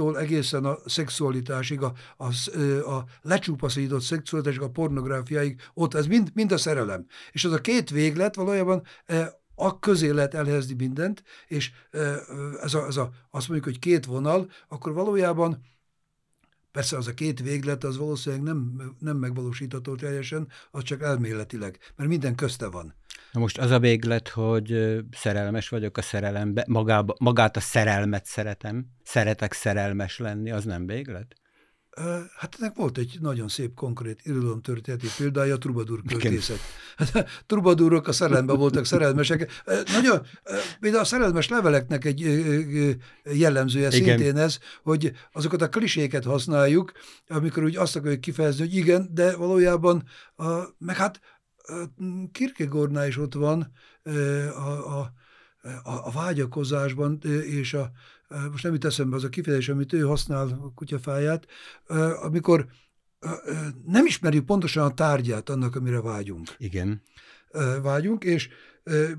odaadottságtól 0.00 0.18
egészen 0.18 0.64
a 0.64 0.78
szexualitásig, 0.86 1.82
a, 1.82 1.92
a, 2.16 2.26
a 2.90 3.04
lecsupaszított 3.22 4.00
szexualitásig, 4.00 4.60
a 4.60 4.70
pornográfiáig, 4.70 5.60
ott 5.74 5.94
ez 5.94 6.06
mind, 6.06 6.30
mind 6.34 6.52
a 6.52 6.58
szerelem. 6.58 7.06
És 7.32 7.44
az 7.44 7.52
a 7.52 7.60
két 7.60 7.90
véglet 7.90 8.34
valójában 8.34 8.82
a 9.54 9.78
közé 9.78 10.10
lehet 10.10 10.34
elhelyezni 10.34 10.74
mindent, 10.74 11.22
és 11.46 11.70
ez 12.62 12.74
a, 12.74 12.86
ez 12.86 12.96
a, 12.96 13.10
azt 13.30 13.48
mondjuk, 13.48 13.64
hogy 13.64 13.78
két 13.78 14.06
vonal, 14.06 14.50
akkor 14.68 14.92
valójában 14.92 15.72
Persze 16.72 16.96
az 16.96 17.06
a 17.06 17.14
két 17.14 17.40
véglet 17.40 17.84
az 17.84 17.96
valószínűleg 17.96 18.44
nem, 18.44 18.94
nem 18.98 19.16
megvalósítható 19.16 19.94
teljesen, 19.94 20.48
az 20.70 20.82
csak 20.82 21.02
elméletileg, 21.02 21.78
mert 21.96 22.08
minden 22.08 22.34
közte 22.34 22.66
van. 22.66 22.94
Na 23.34 23.40
most 23.40 23.58
az 23.58 23.70
a 23.70 23.78
véglet, 23.78 24.28
hogy 24.28 24.98
szerelmes 25.10 25.68
vagyok 25.68 25.96
a 25.96 26.02
szerelembe, 26.02 26.64
magába, 26.68 27.14
magát 27.18 27.56
a 27.56 27.60
szerelmet 27.60 28.26
szeretem, 28.26 28.86
szeretek 29.04 29.52
szerelmes 29.52 30.18
lenni, 30.18 30.50
az 30.50 30.64
nem 30.64 30.86
véglet? 30.86 31.34
Hát 32.38 32.56
ennek 32.60 32.76
volt 32.76 32.98
egy 32.98 33.16
nagyon 33.20 33.48
szép, 33.48 33.74
konkrét 33.74 34.20
irodalomtörténeti 34.22 35.06
példája, 35.16 35.54
a 35.54 35.58
Trubadur 35.58 36.02
költészet. 36.08 36.58
Hát, 36.96 37.42
trubadúrok 37.46 38.08
a 38.08 38.12
szerelemben 38.12 38.56
voltak 38.56 38.84
szerelmesek. 38.84 39.62
Nagyon, 39.92 40.26
például 40.80 41.02
a 41.02 41.06
szerelmes 41.06 41.48
leveleknek 41.48 42.04
egy 42.04 42.20
jellemzője 43.32 43.88
Igen. 43.92 44.18
szintén 44.18 44.36
ez, 44.36 44.58
hogy 44.82 45.12
azokat 45.32 45.62
a 45.62 45.68
kliséket 45.68 46.24
használjuk, 46.24 46.92
amikor 47.28 47.64
úgy 47.64 47.76
azt 47.76 47.96
akarjuk 47.96 48.20
kifejezni, 48.20 48.60
hogy 48.60 48.76
igen, 48.76 49.08
de 49.12 49.36
valójában, 49.36 50.04
a, 50.36 50.44
meg 50.78 50.96
hát 50.96 51.20
Kierkegaardnál 52.32 53.06
is 53.06 53.16
ott 53.18 53.34
van 53.34 53.72
a, 54.54 55.00
a 55.00 55.12
a, 55.82 56.06
a 56.06 56.10
vágyakozásban 56.10 57.18
és 57.46 57.74
a, 57.74 57.90
most 58.50 58.62
nem 58.62 58.72
jut 58.72 58.84
eszembe 58.84 59.16
az 59.16 59.24
a 59.24 59.28
kifejezés, 59.28 59.68
amit 59.68 59.92
ő 59.92 60.00
használ 60.00 60.48
a 60.48 60.72
kutyafáját, 60.74 61.46
amikor 62.22 62.66
nem 63.86 64.06
ismerjük 64.06 64.44
pontosan 64.44 64.84
a 64.84 64.94
tárgyát 64.94 65.48
annak, 65.48 65.76
amire 65.76 66.00
vágyunk. 66.00 66.54
Igen. 66.58 67.02
Vágyunk, 67.82 68.24
és 68.24 68.48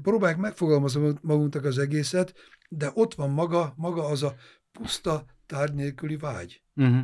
próbáljuk 0.02 0.40
megfogalmazni 0.40 1.14
magunknak 1.22 1.66
az 1.66 1.78
egészet, 1.78 2.34
de 2.70 2.92
ott 2.94 3.14
van 3.14 3.30
maga, 3.30 3.74
maga 3.78 4.06
az 4.06 4.24
a 4.24 4.36
puszta 4.72 5.26
tárgy 5.46 5.74
nélküli 5.74 6.18
vágy. 6.18 6.62
Uh-huh. 6.76 7.02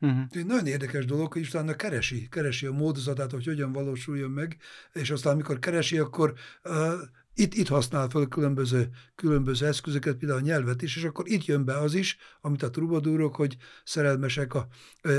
Uh-huh. 0.00 0.24
Egy 0.30 0.46
nagyon 0.46 0.66
érdekes 0.66 1.04
dolog, 1.04 1.32
hogy 1.32 1.46
utána 1.46 1.74
keresi, 1.74 2.28
keresi 2.28 2.66
a 2.66 2.72
módozatát, 2.72 3.30
hogy 3.30 3.44
hogyan 3.44 3.72
valósuljon 3.72 4.30
meg, 4.30 4.56
és 4.92 5.10
aztán 5.10 5.32
amikor 5.32 5.58
keresi, 5.58 5.98
akkor 5.98 6.34
uh, 6.64 6.92
itt, 7.38 7.54
itt 7.54 7.68
használ 7.68 8.08
fel 8.08 8.26
különböző, 8.26 8.88
különböző 9.14 9.66
eszközöket, 9.66 10.16
például 10.16 10.40
a 10.40 10.44
nyelvet 10.44 10.82
is, 10.82 10.96
és 10.96 11.04
akkor 11.04 11.28
itt 11.28 11.44
jön 11.44 11.64
be 11.64 11.78
az 11.78 11.94
is, 11.94 12.16
amit 12.40 12.62
a 12.62 12.70
trubadúrok, 12.70 13.36
hogy 13.36 13.56
szerelmesek 13.84 14.54
a, 14.54 14.66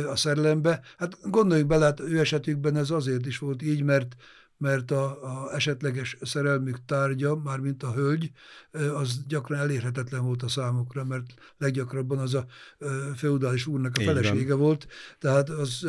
a 0.08 0.16
szerelembe. 0.16 0.82
Hát 0.98 1.18
gondoljuk 1.22 1.68
bele, 1.68 1.86
hát 1.86 2.00
ő 2.00 2.20
esetükben 2.20 2.76
ez 2.76 2.90
azért 2.90 3.26
is 3.26 3.38
volt 3.38 3.62
így, 3.62 3.84
mert 3.84 4.16
mert 4.58 4.92
a, 4.92 5.24
a 5.24 5.54
esetleges 5.56 6.18
szerelmük 6.22 6.86
tárgya, 6.86 7.36
mármint 7.36 7.84
a 7.84 7.94
hölgy, 7.94 8.32
az 8.72 9.26
gyakran 9.28 9.60
elérhetetlen 9.60 10.26
volt 10.26 10.44
a 10.44 10.48
számukra, 10.48 11.04
mert 11.04 11.34
leggyakrabban 11.58 12.18
az 12.18 12.34
a 12.34 12.46
feudális 13.16 13.68
úrnak 13.68 13.96
a 14.00 14.04
felesége 14.04 14.54
volt, 14.54 14.88
tehát 15.20 15.50
az 15.50 15.88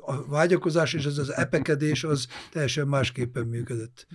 a 0.00 0.26
vágyakozás 0.26 0.92
és 0.92 1.06
az 1.06 1.18
az 1.18 1.32
epekedés 1.32 2.04
az 2.04 2.28
teljesen 2.50 2.88
másképpen 2.88 3.46
működött. 3.46 4.06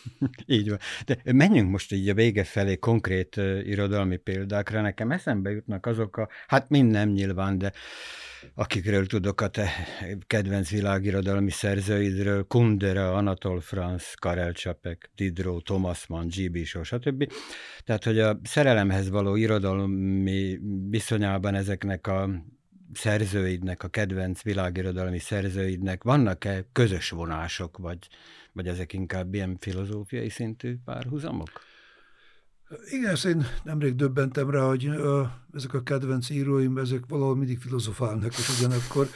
Így 0.46 0.68
van. 0.68 0.78
De 1.06 1.32
menjünk 1.32 1.70
most 1.70 1.92
így 1.92 2.08
a 2.08 2.14
vége 2.14 2.44
felé 2.44 2.76
konkrét 2.76 3.36
irodalmi 3.64 4.16
példákra. 4.16 4.80
Nekem 4.80 5.10
eszembe 5.10 5.50
jutnak 5.50 5.86
azok 5.86 6.16
a, 6.16 6.28
hát 6.46 6.68
mind 6.68 6.90
nem 6.90 7.08
nyilván, 7.08 7.58
de 7.58 7.72
akikről 8.54 9.06
tudok 9.06 9.40
a 9.40 9.48
te 9.48 9.70
kedvenc 10.26 10.70
világirodalmi 10.70 11.50
szerzőidről, 11.50 12.46
Kundera, 12.46 13.14
Anatol 13.14 13.60
Franz, 13.60 14.14
Karel 14.14 14.52
Csapek, 14.52 15.10
Diderot, 15.14 15.64
Thomas 15.64 16.06
Mann, 16.06 16.28
G.B. 16.28 16.64
Shaw, 16.64 16.82
stb. 16.82 17.32
Tehát, 17.84 18.04
hogy 18.04 18.18
a 18.18 18.40
szerelemhez 18.42 19.10
való 19.10 19.36
irodalmi 19.36 20.58
viszonyában 20.88 21.54
ezeknek 21.54 22.06
a 22.06 22.30
szerzőidnek, 22.92 23.82
a 23.82 23.88
kedvenc 23.88 24.42
világirodalmi 24.42 25.18
szerzőidnek 25.18 26.02
vannak-e 26.02 26.64
közös 26.72 27.10
vonások, 27.10 27.78
vagy, 27.78 27.98
vagy 28.52 28.68
ezek 28.68 28.92
inkább 28.92 29.34
ilyen 29.34 29.56
filozófiai 29.60 30.28
szintű 30.28 30.76
párhuzamok? 30.84 31.50
Igen, 32.90 33.10
ezt 33.10 33.24
én 33.24 33.46
nemrég 33.64 33.94
döbbentem 33.94 34.50
rá, 34.50 34.66
hogy 34.66 34.88
uh, 34.88 35.26
ezek 35.52 35.74
a 35.74 35.82
kedvenc 35.82 36.30
íróim, 36.30 36.78
ezek 36.78 37.04
valahol 37.08 37.36
mindig 37.36 37.58
filozofálnak, 37.58 38.38
és 38.38 38.58
ugyanakkor 38.58 39.08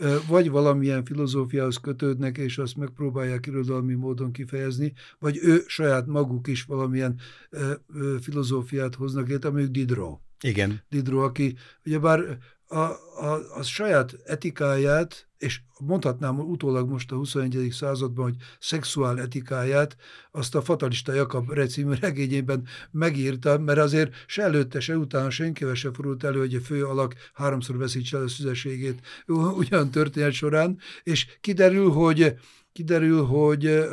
uh, 0.00 0.26
vagy 0.26 0.50
valamilyen 0.50 1.04
filozófiához 1.04 1.76
kötődnek, 1.76 2.38
és 2.38 2.58
azt 2.58 2.76
megpróbálják 2.76 3.46
irodalmi 3.46 3.94
módon 3.94 4.32
kifejezni, 4.32 4.92
vagy 5.18 5.38
ő 5.42 5.62
saját 5.66 6.06
maguk 6.06 6.46
is 6.46 6.62
valamilyen 6.62 7.20
uh, 7.50 7.70
uh, 7.94 8.18
filozófiát 8.20 8.94
hoznak 8.94 9.28
létre, 9.28 9.50
mondjuk 9.50 9.70
Diderot. 9.70 10.20
Igen. 10.40 10.82
Diderot, 10.88 11.24
aki 11.24 11.56
ugyebár 11.84 12.38
a, 12.66 12.78
a, 12.78 13.40
a 13.54 13.62
saját 13.62 14.16
etikáját, 14.24 15.29
és 15.40 15.60
mondhatnám 15.78 16.38
utólag 16.38 16.88
most 16.88 17.12
a 17.12 17.16
21. 17.16 17.68
században, 17.70 18.24
hogy 18.24 18.36
szexuál 18.58 19.20
etikáját, 19.20 19.96
azt 20.30 20.54
a 20.54 20.62
Fatalista 20.62 21.12
Jakab 21.12 21.50
recímű 21.50 21.94
regényében 22.00 22.66
megírta, 22.90 23.58
mert 23.58 23.78
azért 23.78 24.14
se 24.26 24.42
előtte, 24.42 24.80
se 24.80 24.96
utána 24.96 25.30
senkivel 25.30 25.74
se 25.74 25.92
fordult 25.92 26.24
elő, 26.24 26.38
hogy 26.38 26.54
a 26.54 26.60
fő 26.60 26.84
alak 26.84 27.14
háromszor 27.34 27.76
veszítse 27.76 28.16
el 28.16 28.22
a 28.22 28.28
szüzességét 28.28 29.00
ugyan 29.60 29.90
történet 29.90 30.32
során, 30.32 30.78
és 31.02 31.26
kiderül, 31.40 31.90
hogy, 31.90 32.38
kiderül, 32.72 33.24
hogy 33.24 33.88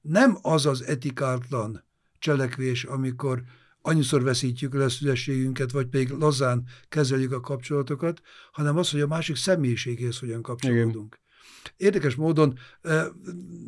nem 0.00 0.38
az 0.42 0.66
az 0.66 0.82
etikátlan 0.82 1.84
cselekvés, 2.18 2.84
amikor 2.84 3.42
annyiszor 3.86 4.22
veszítjük 4.22 4.74
le 4.74 4.88
szüzességünket, 4.88 5.70
vagy 5.70 5.86
pedig 5.86 6.10
lazán 6.10 6.64
kezeljük 6.88 7.32
a 7.32 7.40
kapcsolatokat, 7.40 8.20
hanem 8.52 8.76
az, 8.76 8.90
hogy 8.90 9.00
a 9.00 9.06
másik 9.06 9.36
személyiségéhez 9.36 10.18
hogyan 10.18 10.42
kapcsolódunk. 10.42 11.14
Igen. 11.14 11.23
Érdekes 11.76 12.14
módon 12.14 12.58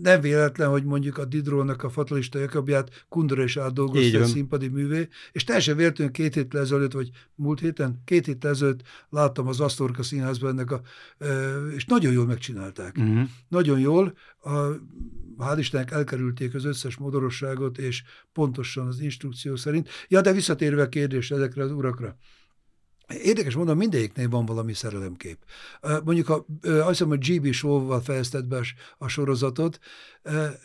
nem 0.03 0.21
véletlen, 0.21 0.69
hogy 0.69 0.85
mondjuk 0.85 1.19
a 1.19 1.25
Didrónak 1.25 1.83
a 1.83 1.91
fatalista 1.91 2.39
Jakabját 2.39 3.05
Kundra 3.09 3.43
is 3.43 3.57
átdolgozta 3.57 4.21
a 4.21 4.25
színpadi 4.25 4.69
művé, 4.69 5.09
és 5.33 5.45
teljesen 5.45 5.77
véletlenül 5.77 6.13
két 6.13 6.35
héttel 6.35 6.61
ezelőtt, 6.61 6.93
vagy 6.93 7.11
múlt 7.35 7.61
héten, 7.61 8.03
két 8.05 8.27
héttel 8.27 8.51
ezelőtt 8.51 8.83
láttam 9.11 9.47
az 9.47 9.61
Asztorka 9.61 10.03
színházban 10.03 10.51
ennek 10.51 10.71
a, 10.71 10.81
és 11.75 11.85
nagyon 11.85 12.13
jól 12.13 12.27
megcsinálták. 12.27 12.97
Uh-huh. 12.99 13.29
Nagyon 13.49 13.79
jól, 13.79 14.17
a, 14.41 14.51
hál' 15.39 15.57
Istennek 15.59 15.91
elkerülték 15.91 16.55
az 16.55 16.65
összes 16.65 16.97
modorosságot, 16.97 17.79
és 17.79 18.03
pontosan 18.33 18.87
az 18.87 19.01
instrukció 19.01 19.57
szerint. 19.57 19.89
Ja, 20.09 20.21
de 20.21 20.33
visszatérve 20.33 20.83
a 20.83 20.89
kérdés 20.89 21.31
ezekre 21.31 21.63
az 21.63 21.73
urakra. 21.73 22.17
Érdekes 23.09 23.55
mondom, 23.55 23.77
mindegyiknél 23.77 24.29
van 24.29 24.47
valami 24.47 24.75
szerelemkép. 24.75 25.39
Mondjuk, 26.05 26.29
a, 26.29 26.47
azt 26.63 26.89
hiszem, 26.89 27.09
hogy 27.09 27.19
G.B. 27.19 27.53
Shaw-val 27.53 28.01
fejezted 28.01 28.45
be 28.45 28.61
a 28.99 29.09
sorozatot. 29.09 29.79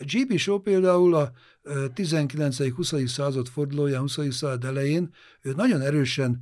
G.B. 0.00 0.36
Shaw 0.36 0.58
például 0.58 1.14
a 1.14 1.32
19.-20. 1.64 3.06
század 3.06 3.48
fordulóján, 3.48 4.00
20. 4.00 4.18
század 4.30 4.64
elején, 4.64 5.14
ő 5.42 5.52
nagyon 5.52 5.80
erősen 5.80 6.40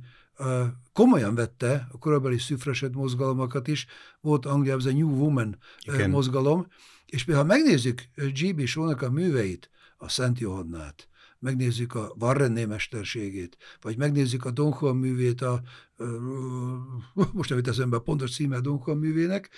komolyan 0.93 1.35
vette 1.35 1.87
a 1.91 1.97
korabeli 1.97 2.37
szüfresed 2.37 2.95
mozgalmakat 2.95 3.67
is, 3.67 3.85
volt 4.21 4.45
Angliában 4.45 4.87
ez 4.87 4.93
a 4.93 4.97
New 4.97 5.09
Woman 5.09 5.57
Igen. 5.81 6.09
mozgalom, 6.09 6.67
és 7.05 7.25
ha 7.25 7.43
megnézzük 7.43 8.03
G.B. 8.15 8.65
Shaw-nak 8.65 9.01
a 9.01 9.11
műveit, 9.11 9.69
a 9.97 10.09
Szent 10.09 10.39
Johannát, 10.39 11.07
megnézzük 11.41 11.95
a 11.95 12.13
Varrenné 12.17 12.65
mesterségét, 12.65 13.57
vagy 13.81 13.97
megnézzük 13.97 14.45
a 14.45 14.51
Don 14.51 14.77
Juan 14.81 14.97
művét, 14.97 15.41
a, 15.41 15.61
most 17.33 17.49
nem 17.49 17.57
jut 17.57 17.67
eszembe 17.67 17.95
a 17.95 18.01
pontos 18.01 18.35
címe 18.35 18.55
a 18.55 18.61
Don 18.61 18.81
Juan 18.85 18.97
művének, 18.97 19.49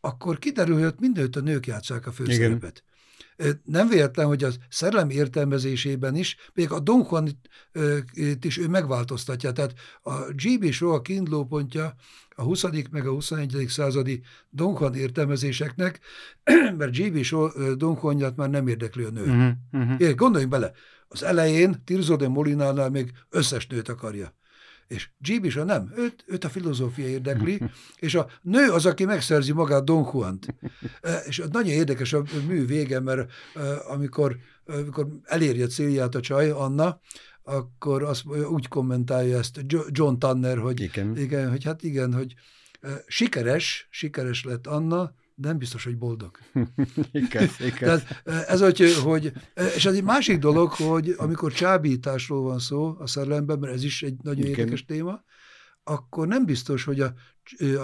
akkor 0.00 0.38
kiderül, 0.38 0.82
hogy 0.82 0.94
mindenütt 0.98 1.36
a 1.36 1.40
nők 1.40 1.66
játszák 1.66 2.06
a 2.06 2.12
főszerepet. 2.12 2.84
Igen. 2.84 2.87
Nem 3.64 3.88
véletlen, 3.88 4.26
hogy 4.26 4.44
az 4.44 4.58
szerelem 4.68 5.10
értelmezésében 5.10 6.16
is, 6.16 6.36
még 6.54 6.72
a 6.72 6.80
Don 6.80 7.06
Juan 7.10 7.28
is 8.40 8.58
ő 8.58 8.68
megváltoztatja. 8.68 9.52
Tehát 9.52 9.74
a 10.02 10.12
GB 10.12 10.70
Show 10.70 10.90
a 10.90 11.00
kiinduló 11.00 11.44
pontja 11.44 11.94
a 12.28 12.42
20. 12.42 12.64
meg 12.90 13.06
a 13.06 13.10
21. 13.10 13.64
századi 13.68 14.22
Don 14.50 14.76
Juan 14.78 14.94
értelmezéseknek, 14.94 16.00
mert 16.78 16.96
GB 16.96 17.22
Show 17.22 17.74
Don 17.76 17.98
Juanját 18.02 18.36
már 18.36 18.50
nem 18.50 18.66
érdekli 18.66 19.04
a 19.04 19.10
nő. 19.10 19.22
Uh-huh, 19.22 19.50
uh-huh. 19.72 20.14
Gondoljunk 20.14 20.52
bele, 20.52 20.72
az 21.08 21.22
elején 21.22 21.82
Tirzo 21.84 22.16
de 22.16 22.28
Molinánál 22.28 22.90
még 22.90 23.12
összes 23.30 23.66
nőt 23.66 23.88
akarja. 23.88 24.37
És 24.88 25.08
Gibisa 25.18 25.64
nem, 25.64 25.92
őt, 25.96 26.24
őt 26.26 26.44
a 26.44 26.48
filozófia 26.48 27.08
érdekli, 27.08 27.60
és 28.06 28.14
a 28.14 28.28
nő 28.42 28.70
az, 28.70 28.86
aki 28.86 29.04
megszerzi 29.04 29.52
magát 29.52 29.84
Don 29.84 30.08
Juan-t. 30.12 30.54
És 31.26 31.42
nagyon 31.52 31.72
érdekes 31.72 32.12
a 32.12 32.22
mű 32.46 32.66
vége, 32.66 33.00
mert 33.00 33.32
amikor, 33.88 34.36
amikor 34.64 35.08
eléri 35.24 35.62
a 35.62 35.66
célját 35.66 36.14
a 36.14 36.20
csaj, 36.20 36.50
Anna, 36.50 37.00
akkor 37.42 38.02
azt 38.02 38.26
úgy 38.26 38.68
kommentálja 38.68 39.38
ezt 39.38 39.60
John 39.88 40.18
Tanner, 40.18 40.58
hogy 40.58 40.80
igen, 40.80 41.16
igen 41.16 41.50
hogy 41.50 41.64
hát 41.64 41.82
igen, 41.82 42.14
hogy 42.14 42.34
sikeres, 43.06 43.88
sikeres 43.90 44.44
lett 44.44 44.66
Anna, 44.66 45.12
nem 45.40 45.58
biztos, 45.58 45.84
hogy 45.84 45.98
boldog. 45.98 46.38
igaz, 47.12 47.60
igaz. 47.60 48.02
Tehát 48.04 48.22
ez, 48.48 48.60
hogy, 48.60 48.94
hogy, 49.02 49.32
és 49.76 49.86
ez 49.86 49.94
egy 49.94 50.02
másik 50.02 50.38
dolog, 50.38 50.70
hogy 50.70 51.14
amikor 51.16 51.52
csábításról 51.52 52.42
van 52.42 52.58
szó 52.58 52.96
a 52.98 53.06
szerelemben, 53.06 53.58
mert 53.58 53.72
ez 53.72 53.84
is 53.84 54.02
egy 54.02 54.16
nagyon 54.22 54.44
Igen. 54.44 54.58
érdekes 54.58 54.84
téma, 54.84 55.24
akkor 55.82 56.26
nem 56.26 56.44
biztos, 56.44 56.84
hogy 56.84 57.00
a, 57.00 57.12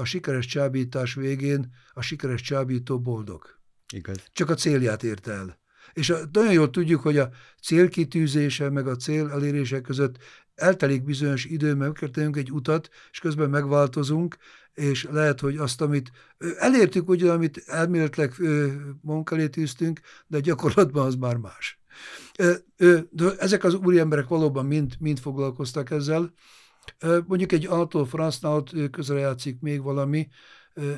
a 0.01 0.05
sikeres 0.05 0.47
csábítás 0.47 1.15
végén 1.15 1.73
a 1.93 2.01
sikeres 2.01 2.41
csábító 2.41 3.01
boldog. 3.01 3.59
Igaz. 3.93 4.17
Csak 4.33 4.51
a 4.51 4.55
célját 4.55 5.03
ért 5.03 5.27
el. 5.27 5.59
És 5.93 6.11
a, 6.11 6.19
nagyon 6.33 6.53
jól 6.53 6.71
tudjuk, 6.71 7.01
hogy 7.01 7.19
a 7.19 7.31
célkitűzése 7.63 8.71
meg 8.71 8.87
a 8.87 8.97
cél 8.97 9.29
elérése 9.29 9.81
között 9.81 10.19
eltelik 10.55 11.05
bizonyos 11.05 11.45
idő, 11.45 11.75
mert 11.75 12.17
egy 12.37 12.53
utat, 12.53 12.89
és 13.11 13.19
közben 13.19 13.51
megváltozunk, 13.51 14.37
és 14.75 15.07
lehet, 15.11 15.41
hogy 15.41 15.57
azt, 15.57 15.81
amit 15.81 16.11
elértük 16.59 17.09
ugyan, 17.09 17.31
amit 17.31 17.63
elméletileg 17.67 18.35
magunk 19.01 19.31
elé 19.31 19.49
tűztünk, 19.49 20.01
de 20.27 20.41
gyakorlatban 20.41 21.07
az 21.07 21.15
már 21.15 21.37
más. 21.37 21.79
De 23.11 23.31
ezek 23.39 23.65
az 23.65 23.75
úri 23.75 23.99
emberek 23.99 24.29
valóban 24.29 24.67
mind, 24.67 24.95
mind 24.99 25.19
foglalkoztak 25.19 25.91
ezzel. 25.91 26.33
Mondjuk 27.27 27.53
egy 27.53 27.67
Anatol 27.67 28.07
Franznál 28.07 28.63
közre 28.91 29.19
játszik 29.19 29.61
még 29.61 29.83
valami, 29.83 30.29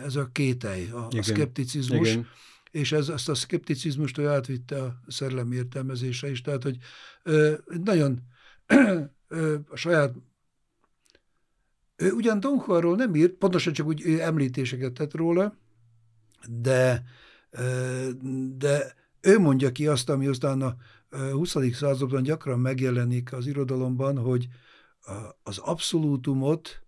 ez 0.04 0.16
a 0.16 0.28
kételj, 0.32 0.90
a, 0.90 1.06
a 1.18 1.22
szkepticizmus. 1.22 2.08
Igen 2.08 2.26
és 2.76 2.92
ez, 2.92 3.08
ezt 3.08 3.28
a 3.28 3.34
szkepticizmust 3.34 4.18
ő 4.18 4.28
átvitte 4.28 4.82
a 4.82 5.00
szerelem 5.06 5.52
értelmezése 5.52 6.30
is, 6.30 6.40
tehát 6.40 6.62
hogy 6.62 6.76
ö, 7.22 7.54
nagyon 7.84 8.22
ö, 9.28 9.56
a 9.68 9.76
saját 9.76 10.14
ő 11.96 12.12
ugyan 12.12 12.40
Don 12.40 12.62
Juanról 12.66 12.96
nem 12.96 13.14
írt, 13.14 13.32
pontosan 13.32 13.72
csak 13.72 13.86
úgy 13.86 14.18
említéseket 14.18 14.92
tett 14.92 15.14
róla, 15.14 15.56
de, 16.48 17.02
de 18.56 18.94
ő 19.20 19.38
mondja 19.38 19.72
ki 19.72 19.86
azt, 19.86 20.08
ami 20.08 20.26
aztán 20.26 20.62
a 20.62 20.76
20. 21.32 21.56
században 21.72 22.22
gyakran 22.22 22.58
megjelenik 22.60 23.32
az 23.32 23.46
irodalomban, 23.46 24.18
hogy 24.18 24.46
az 25.42 25.58
abszolútumot, 25.58 26.82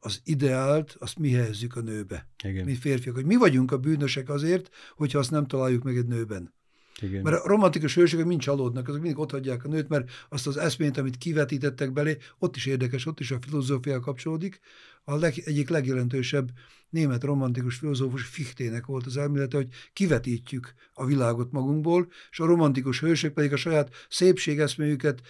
az 0.00 0.20
ideált, 0.24 0.96
azt 0.98 1.18
mi 1.18 1.30
helyezzük 1.30 1.76
a 1.76 1.80
nőbe. 1.80 2.28
Igen. 2.44 2.64
Mi 2.64 2.74
férfiak, 2.74 3.14
hogy 3.14 3.26
mi 3.26 3.36
vagyunk 3.36 3.72
a 3.72 3.78
bűnösek 3.78 4.28
azért, 4.28 4.70
hogyha 4.96 5.18
azt 5.18 5.30
nem 5.30 5.46
találjuk 5.46 5.82
meg 5.82 5.96
egy 5.96 6.06
nőben. 6.06 6.54
Igen. 7.02 7.22
Mert 7.22 7.44
a 7.44 7.48
romantikus 7.48 7.94
hősök 7.94 8.24
mind 8.24 8.40
csalódnak, 8.40 8.88
azok 8.88 9.00
mindig 9.00 9.18
ott 9.18 9.30
hagyják 9.30 9.64
a 9.64 9.68
nőt, 9.68 9.88
mert 9.88 10.10
azt 10.28 10.46
az 10.46 10.56
eszményt, 10.56 10.96
amit 10.96 11.18
kivetítettek 11.18 11.92
belé, 11.92 12.16
ott 12.38 12.56
is 12.56 12.66
érdekes, 12.66 13.06
ott 13.06 13.20
is 13.20 13.30
a 13.30 13.38
filozófia 13.46 14.00
kapcsolódik. 14.00 14.60
A 15.04 15.14
leg, 15.14 15.42
egyik 15.44 15.68
legjelentősebb 15.68 16.50
német 16.94 17.24
romantikus 17.24 17.76
filozófus 17.76 18.24
Fichtének 18.24 18.86
volt 18.86 19.06
az 19.06 19.16
elmélete, 19.16 19.56
hogy 19.56 19.68
kivetítjük 19.92 20.74
a 20.92 21.04
világot 21.04 21.52
magunkból, 21.52 22.08
és 22.30 22.40
a 22.40 22.44
romantikus 22.44 23.00
hősök 23.00 23.32
pedig 23.32 23.52
a 23.52 23.56
saját 23.56 23.90
szépségeszméjüket, 24.08 25.20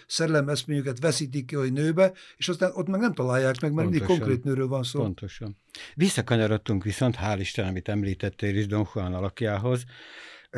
eszméjüket 0.46 0.98
veszítik 1.00 1.46
ki 1.46 1.54
a 1.54 1.62
nőbe, 1.62 2.12
és 2.36 2.48
aztán 2.48 2.70
ott 2.74 2.86
meg 2.86 3.00
nem 3.00 3.12
találják 3.12 3.60
meg, 3.60 3.72
mert 3.72 3.88
mindig 3.88 4.06
konkrét 4.06 4.44
nőről 4.44 4.66
van 4.66 4.82
szó. 4.82 5.00
Pontosan. 5.00 5.56
Visszakanyarodtunk 5.94 6.84
viszont, 6.84 7.16
hál' 7.22 7.36
Isten, 7.38 7.66
amit 7.66 7.88
említettél 7.88 8.56
is 8.56 8.66
Don 8.66 8.86
Juan 8.94 9.14
alakjához, 9.14 9.84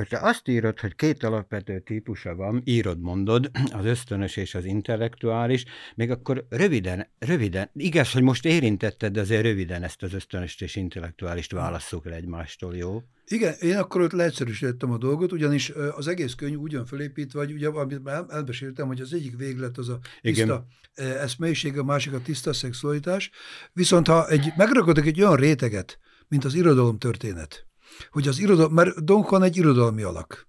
te 0.05 0.19
azt 0.19 0.49
írod, 0.49 0.81
hogy 0.81 0.95
két 0.95 1.23
alapvető 1.23 1.81
típusa 1.81 2.35
van, 2.35 2.63
írod, 2.65 3.01
mondod, 3.01 3.51
az 3.73 3.85
ösztönös 3.85 4.37
és 4.37 4.55
az 4.55 4.65
intellektuális, 4.65 5.65
még 5.95 6.11
akkor 6.11 6.47
röviden, 6.49 7.09
röviden, 7.19 7.71
igaz, 7.73 8.13
hogy 8.13 8.23
most 8.23 8.45
érintetted, 8.45 9.13
de 9.13 9.21
azért 9.21 9.43
röviden 9.43 9.83
ezt 9.83 10.03
az 10.03 10.15
ösztönöst 10.15 10.63
és 10.63 10.77
intellektuálist 10.77 11.53
válasszuk 11.53 12.05
le 12.05 12.15
egymástól, 12.15 12.77
jó? 12.77 13.03
Igen, 13.29 13.55
én 13.61 13.77
akkor 13.77 14.01
ott 14.01 14.13
leegyszerűsítettem 14.13 14.91
a 14.91 14.99
dolgot, 14.99 15.33
ugyanis 15.33 15.73
az 15.91 16.07
egész 16.07 16.35
könyv 16.35 16.61
ugyan 16.61 16.87
fölépítve, 16.87 17.39
vagy 17.39 17.53
ugye, 17.53 17.69
amit 17.69 18.03
már 18.03 18.25
elbeséltem, 18.29 18.87
hogy 18.87 19.01
az 19.01 19.13
egyik 19.13 19.37
véglet 19.37 19.79
az 19.79 19.89
a 19.89 19.99
tiszta 20.21 20.67
Igen. 20.95 21.17
eszmélyiség, 21.17 21.79
a 21.79 21.85
másik 21.85 22.13
a 22.13 22.21
tiszta 22.21 22.53
szexualitás, 22.53 23.31
viszont 23.73 24.07
ha 24.07 24.29
egy, 24.29 24.53
megragadok 24.57 25.07
egy 25.07 25.21
olyan 25.21 25.37
réteget, 25.37 25.99
mint 26.29 26.45
az 26.45 26.55
irodalom 26.55 26.99
történet, 26.99 27.66
hogy 28.11 28.29
az 28.29 28.39
irodalom, 28.39 28.73
mert 28.73 29.05
Don 29.05 29.27
Juan 29.29 29.43
egy 29.43 29.57
irodalmi 29.57 30.03
alak 30.03 30.47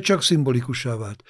csak 0.00 0.22
szimbolikussá 0.22 0.96
vált. 0.96 1.22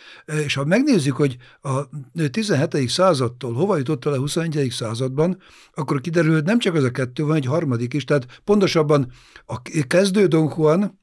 És 0.44 0.54
ha 0.54 0.64
megnézzük, 0.64 1.16
hogy 1.16 1.36
a 1.60 1.88
17. 2.30 2.88
századtól 2.88 3.52
hova 3.52 3.76
jutott 3.76 4.04
el 4.04 4.12
a 4.12 4.18
21. 4.18 4.68
században, 4.70 5.38
akkor 5.74 6.00
kiderül, 6.00 6.32
hogy 6.32 6.44
nem 6.44 6.58
csak 6.58 6.74
az 6.74 6.84
a 6.84 6.90
kettő, 6.90 7.24
van 7.24 7.36
egy 7.36 7.46
harmadik 7.46 7.94
is, 7.94 8.04
tehát 8.04 8.40
pontosabban 8.44 9.12
a 9.46 9.62
kezdő 9.86 10.26
Don 10.26 10.52
Juan, 10.56 11.00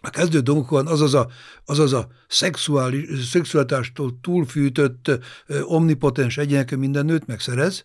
a 0.00 0.10
kezdő 0.10 0.40
Don 0.40 0.66
Juan 0.70 0.86
azaz 0.86 1.14
a, 1.14 1.28
azaz 1.64 1.92
a 1.92 2.08
szexuális, 2.28 3.28
szexualitástól 3.28 4.18
túlfűtött, 4.20 5.10
omnipotens 5.62 6.36
egyenekű 6.36 6.76
minden 6.76 7.04
nőt 7.04 7.26
megszerez, 7.26 7.84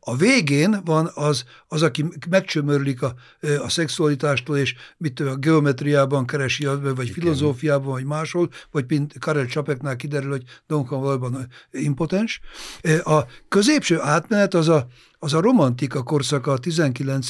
a 0.00 0.16
végén 0.16 0.80
van 0.84 1.10
az, 1.14 1.44
az 1.68 1.82
aki 1.82 2.04
megcsömörlik 2.30 3.02
a, 3.02 3.14
a 3.62 3.68
szexualitástól, 3.68 4.58
és 4.58 4.74
mit 4.96 5.20
a 5.20 5.36
geometriában 5.36 6.26
keresi, 6.26 6.64
vagy 6.64 6.98
Igen. 7.00 7.12
filozófiában, 7.12 7.92
vagy 7.92 8.04
máshol, 8.04 8.48
vagy 8.70 8.84
mint 8.88 9.18
Karel 9.18 9.46
Csapeknál 9.46 9.96
kiderül, 9.96 10.30
hogy 10.30 10.44
Don 10.66 10.86
Juan 10.90 11.02
valóban 11.02 11.48
impotens. 11.70 12.40
A 13.04 13.20
középső 13.48 14.00
átmenet 14.00 14.54
az 14.54 14.68
a, 14.68 14.86
az 15.24 15.34
a 15.34 15.40
romantika 15.40 16.02
korszaka, 16.02 16.52
a 16.52 16.58
19 16.58 17.28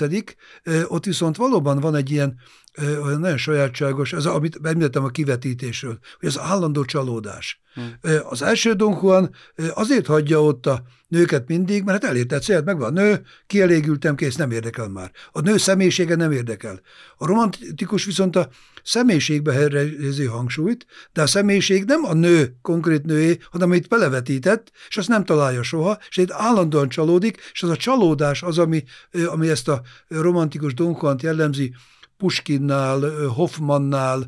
ott 0.86 1.04
viszont 1.04 1.36
valóban 1.36 1.80
van 1.80 1.94
egy 1.94 2.10
ilyen 2.10 2.36
olyan 2.78 3.20
nagyon 3.20 3.36
sajátságos, 3.36 4.12
ez, 4.12 4.26
amit 4.26 4.58
említettem 4.62 5.04
a 5.04 5.08
kivetítésről, 5.08 5.98
hogy 6.18 6.28
az 6.28 6.38
állandó 6.38 6.84
csalódás. 6.84 7.60
Hmm. 7.74 7.94
Az 8.28 8.42
első 8.42 8.72
Don 8.72 8.98
Juan 9.02 9.30
azért 9.74 10.06
hagyja 10.06 10.42
ott 10.42 10.66
a 10.66 10.82
nőket 11.08 11.48
mindig, 11.48 11.84
mert 11.84 12.02
hát 12.02 12.10
elérte 12.10 12.38
célt, 12.38 12.64
megvan 12.64 12.96
a 12.96 13.00
nő, 13.00 13.22
kielégültem, 13.46 14.14
kész, 14.14 14.36
nem 14.36 14.50
érdekel 14.50 14.88
már. 14.88 15.10
A 15.32 15.40
nő 15.40 15.56
személyisége 15.56 16.14
nem 16.14 16.32
érdekel. 16.32 16.80
A 17.16 17.26
romantikus 17.26 18.04
viszont 18.04 18.36
a 18.36 18.48
személyiségbe 18.82 19.52
helyezi 19.52 20.24
hangsúlyt, 20.24 20.86
de 21.12 21.22
a 21.22 21.26
személyiség 21.26 21.84
nem 21.84 22.04
a 22.04 22.14
nő 22.14 22.56
konkrét 22.62 23.04
nőé, 23.04 23.38
hanem 23.50 23.70
amit 23.70 23.88
belevetített, 23.88 24.70
és 24.88 24.96
azt 24.96 25.08
nem 25.08 25.24
találja 25.24 25.62
soha, 25.62 25.98
és 26.08 26.16
itt 26.16 26.30
állandóan 26.30 26.88
csalódik, 26.88 27.50
és 27.52 27.62
az 27.62 27.70
a 27.70 27.76
csalódás 27.84 28.42
az, 28.42 28.58
ami, 28.58 28.84
ami 29.26 29.48
ezt 29.48 29.68
a 29.68 29.82
romantikus 30.08 30.74
Don 30.74 30.96
Juan 31.00 31.18
jellemzi, 31.22 31.74
Puskinnál, 32.16 33.26
Hoffmannál 33.26 34.26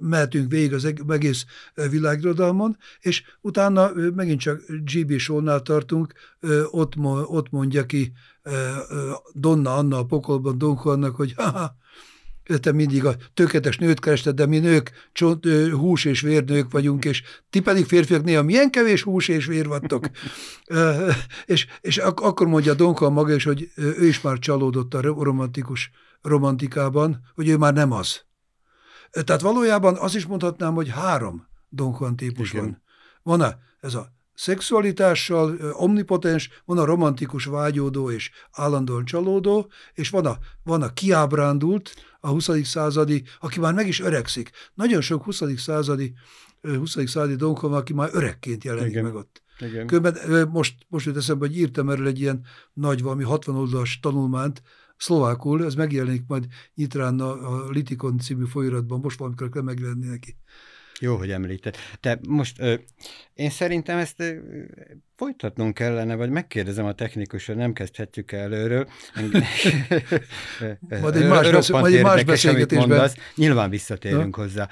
mehetünk 0.00 0.50
végig 0.50 0.72
az 0.72 0.94
egész 1.08 1.44
világirodalmon, 1.74 2.76
és 3.00 3.22
utána 3.40 3.90
megint 4.14 4.40
csak 4.40 4.62
G.B. 4.66 5.18
Shaw-nál 5.18 5.62
tartunk, 5.62 6.12
ott, 6.70 6.96
ott 7.24 7.50
mondja 7.50 7.86
ki 7.86 8.12
Donna 9.32 9.76
Anna 9.76 9.98
a 9.98 10.04
pokolban 10.04 10.58
Don 10.58 10.80
Juannak, 10.84 11.16
hogy 11.16 11.32
haha, 11.36 11.76
te 12.58 12.72
mindig 12.72 13.04
a 13.04 13.14
tökéletes 13.34 13.78
nőt 13.78 14.00
kerested, 14.00 14.34
de 14.34 14.46
mi 14.46 14.58
nők 14.58 14.90
csont, 15.12 15.46
hús 15.72 16.04
és 16.04 16.20
vérnők 16.20 16.70
vagyunk, 16.70 17.04
és 17.04 17.22
ti 17.50 17.60
pedig 17.60 17.84
férfiak 17.84 18.24
néha 18.24 18.42
milyen 18.42 18.70
kevés 18.70 19.02
hús 19.02 19.28
és 19.28 19.46
vér 19.46 19.66
vagytok. 19.66 20.04
és, 21.44 21.66
és 21.80 21.98
ak- 21.98 22.20
akkor 22.20 22.46
mondja 22.46 22.74
Don 22.74 22.94
Juan 22.98 23.12
maga 23.12 23.34
is, 23.34 23.44
hogy 23.44 23.70
ő 23.74 24.06
is 24.06 24.20
már 24.20 24.38
csalódott 24.38 24.94
a 24.94 25.00
romantikus 25.00 25.90
romantikában, 26.22 27.20
hogy 27.34 27.48
ő 27.48 27.56
már 27.56 27.72
nem 27.72 27.92
az. 27.92 28.22
Tehát 29.10 29.40
valójában 29.40 29.96
azt 29.96 30.14
is 30.14 30.26
mondhatnám, 30.26 30.74
hogy 30.74 30.88
három 30.88 31.46
Don 31.68 31.96
Juan 31.98 32.16
típus 32.16 32.52
Igen. 32.52 32.64
van. 32.64 32.82
Van-e 33.22 33.58
ez 33.80 33.94
a 33.94 34.12
szexualitással 34.34 35.56
omnipotens, 35.72 36.62
van 36.64 36.78
a 36.78 36.84
romantikus 36.84 37.44
vágyódó 37.44 38.10
és 38.10 38.30
állandóan 38.52 39.04
csalódó, 39.04 39.70
és 39.94 40.10
van 40.10 40.26
a, 40.26 40.38
van 40.62 40.82
a 40.82 40.92
kiábrándult, 40.92 41.94
a 42.20 42.28
20. 42.28 42.50
századi, 42.62 43.22
aki 43.40 43.60
már 43.60 43.74
meg 43.74 43.88
is 43.88 44.00
öregszik. 44.00 44.50
Nagyon 44.74 45.00
sok 45.00 45.24
20. 45.24 45.42
századi, 45.56 46.12
20. 46.62 46.90
századi 46.90 47.34
Don 47.34 47.54
aki 47.54 47.92
már 47.92 48.08
öregként 48.12 48.64
jelenik 48.64 48.90
Igen. 48.90 49.04
meg 49.04 49.14
ott. 49.14 49.42
Igen. 49.58 49.86
Különben 49.86 50.48
most, 50.48 50.86
most 50.88 51.06
jut 51.06 51.16
eszembe, 51.16 51.46
hogy 51.46 51.56
írtam 51.56 51.90
erről 51.90 52.06
egy 52.06 52.20
ilyen 52.20 52.44
nagy, 52.72 53.02
valami 53.02 53.22
60 53.22 53.56
oldalas 53.56 54.00
tanulmányt, 54.00 54.62
szlovákul, 54.96 55.64
ez 55.64 55.74
megjelenik 55.74 56.24
majd 56.26 56.46
Nyitrán 56.74 57.20
a, 57.20 57.52
a 57.52 57.70
Litikon 57.70 58.18
című 58.18 58.44
folyiratban, 58.44 59.00
most 59.00 59.18
valamikor 59.18 59.48
kell 59.48 59.62
megjelenni 59.62 60.06
neki. 60.06 60.36
Jó, 61.00 61.16
hogy 61.16 61.30
említett. 61.30 61.76
Te 62.00 62.18
most 62.28 62.60
ö, 62.60 62.74
én 63.34 63.50
szerintem 63.50 63.98
ezt 63.98 64.20
ö, 64.20 64.34
folytatnunk 65.20 65.74
kellene, 65.74 66.14
vagy 66.14 66.30
megkérdezem 66.30 66.84
a 66.84 66.92
technikusra, 66.92 67.54
nem 67.54 67.72
kezdhetjük 67.72 68.32
előről. 68.32 68.88
majd 71.02 71.16
egy 71.16 71.26
más, 71.28 71.50
besz- 71.50 71.70
majd 71.70 71.94
egy 71.94 72.02
más 72.02 72.24
beszélgetésben. 72.24 73.10
Nyilván 73.34 73.70
visszatérünk 73.70 74.36
no? 74.36 74.42
hozzá. 74.42 74.68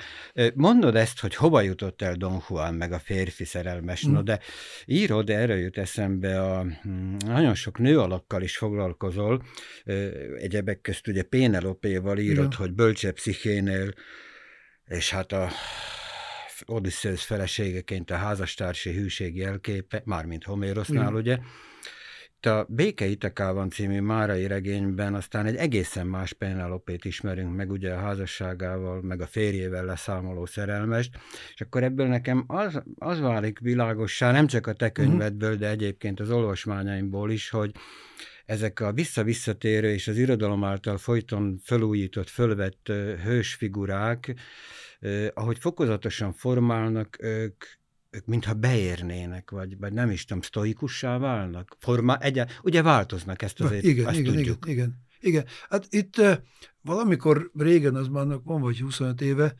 Mondod 0.54 0.96
ezt, 0.96 1.20
hogy 1.20 1.34
hova 1.34 1.60
jutott 1.60 2.02
el 2.02 2.14
Don 2.14 2.42
Juan, 2.48 2.74
meg 2.74 2.92
a 2.92 2.98
férfi 2.98 3.44
szerelmes, 3.44 4.06
mm. 4.06 4.12
no 4.12 4.22
de 4.22 4.38
írod, 4.84 5.30
erre 5.30 5.56
jut 5.56 5.78
eszembe, 5.78 6.42
a, 6.42 6.66
hm, 6.82 7.16
nagyon 7.26 7.54
sok 7.54 7.78
nő 7.78 7.98
alakkal 7.98 8.42
is 8.42 8.56
foglalkozol, 8.56 9.42
egyebek 10.38 10.80
közt 10.80 11.08
ugye 11.08 11.22
Pénelopéval 11.22 12.18
írod, 12.18 12.44
Igen. 12.44 12.58
hogy 12.58 12.72
bölcsebb 12.72 13.14
pszichénél, 13.14 13.92
és 14.86 15.10
hát 15.10 15.32
a 15.32 15.48
Odysseus 16.66 17.24
feleségeként 17.24 18.10
a 18.10 18.16
házastársi 18.16 18.92
hűség 18.92 19.36
jelképe, 19.36 20.02
mármint 20.04 20.44
Homérosznál, 20.44 21.14
ugye. 21.14 21.38
Itt 22.38 22.46
a 22.46 22.66
Béke 22.68 23.06
Itakában 23.06 23.70
című 23.70 24.00
Márai 24.00 24.46
regényben 24.46 25.14
aztán 25.14 25.46
egy 25.46 25.56
egészen 25.56 26.06
más 26.06 26.32
Penelopét 26.32 27.04
ismerünk 27.04 27.56
meg, 27.56 27.70
ugye 27.70 27.92
a 27.92 27.98
házasságával, 27.98 29.02
meg 29.02 29.20
a 29.20 29.26
férjével 29.26 29.84
leszámoló 29.84 30.46
szerelmest, 30.46 31.18
és 31.54 31.60
akkor 31.60 31.82
ebből 31.82 32.06
nekem 32.06 32.44
az, 32.46 32.82
az 32.98 33.20
válik 33.20 33.58
világossá, 33.58 34.32
nem 34.32 34.46
csak 34.46 34.66
a 34.66 34.72
te 34.72 34.86
mhm. 34.86 34.94
könyvedből, 34.94 35.56
de 35.56 35.68
egyébként 35.68 36.20
az 36.20 36.30
olvasmányaimból 36.30 37.30
is, 37.30 37.50
hogy 37.50 37.70
ezek 38.46 38.80
a 38.80 38.92
vissza-visszatérő 38.92 39.92
és 39.92 40.08
az 40.08 40.16
irodalom 40.16 40.64
által 40.64 40.98
folyton 40.98 41.58
felújított, 41.62 42.28
fölvett 42.28 42.86
hősfigurák, 43.24 44.34
ahogy 45.34 45.58
fokozatosan 45.58 46.32
formálnak, 46.32 47.16
ők, 47.20 47.64
ők 48.10 48.26
mintha 48.26 48.54
beérnének, 48.54 49.50
vagy, 49.50 49.78
vagy 49.78 49.92
nem 49.92 50.10
is 50.10 50.24
tudom, 50.24 50.42
sztoikussá 50.42 51.18
válnak. 51.18 51.76
Formá, 51.78 52.16
egy, 52.16 52.42
ugye 52.62 52.82
változnak 52.82 53.42
ezt 53.42 53.60
azért, 53.60 53.84
igen, 53.84 54.06
azt 54.06 54.18
igen, 54.18 54.34
tudjuk. 54.34 54.66
Igen, 54.66 54.74
igen. 54.76 55.06
Igen, 55.20 55.44
hát 55.68 55.86
itt 55.90 56.22
valamikor 56.82 57.50
régen, 57.54 57.94
az 57.94 58.08
már 58.08 58.26
van 58.44 58.60
vagy 58.60 58.80
25 58.80 59.20
éve, 59.20 59.54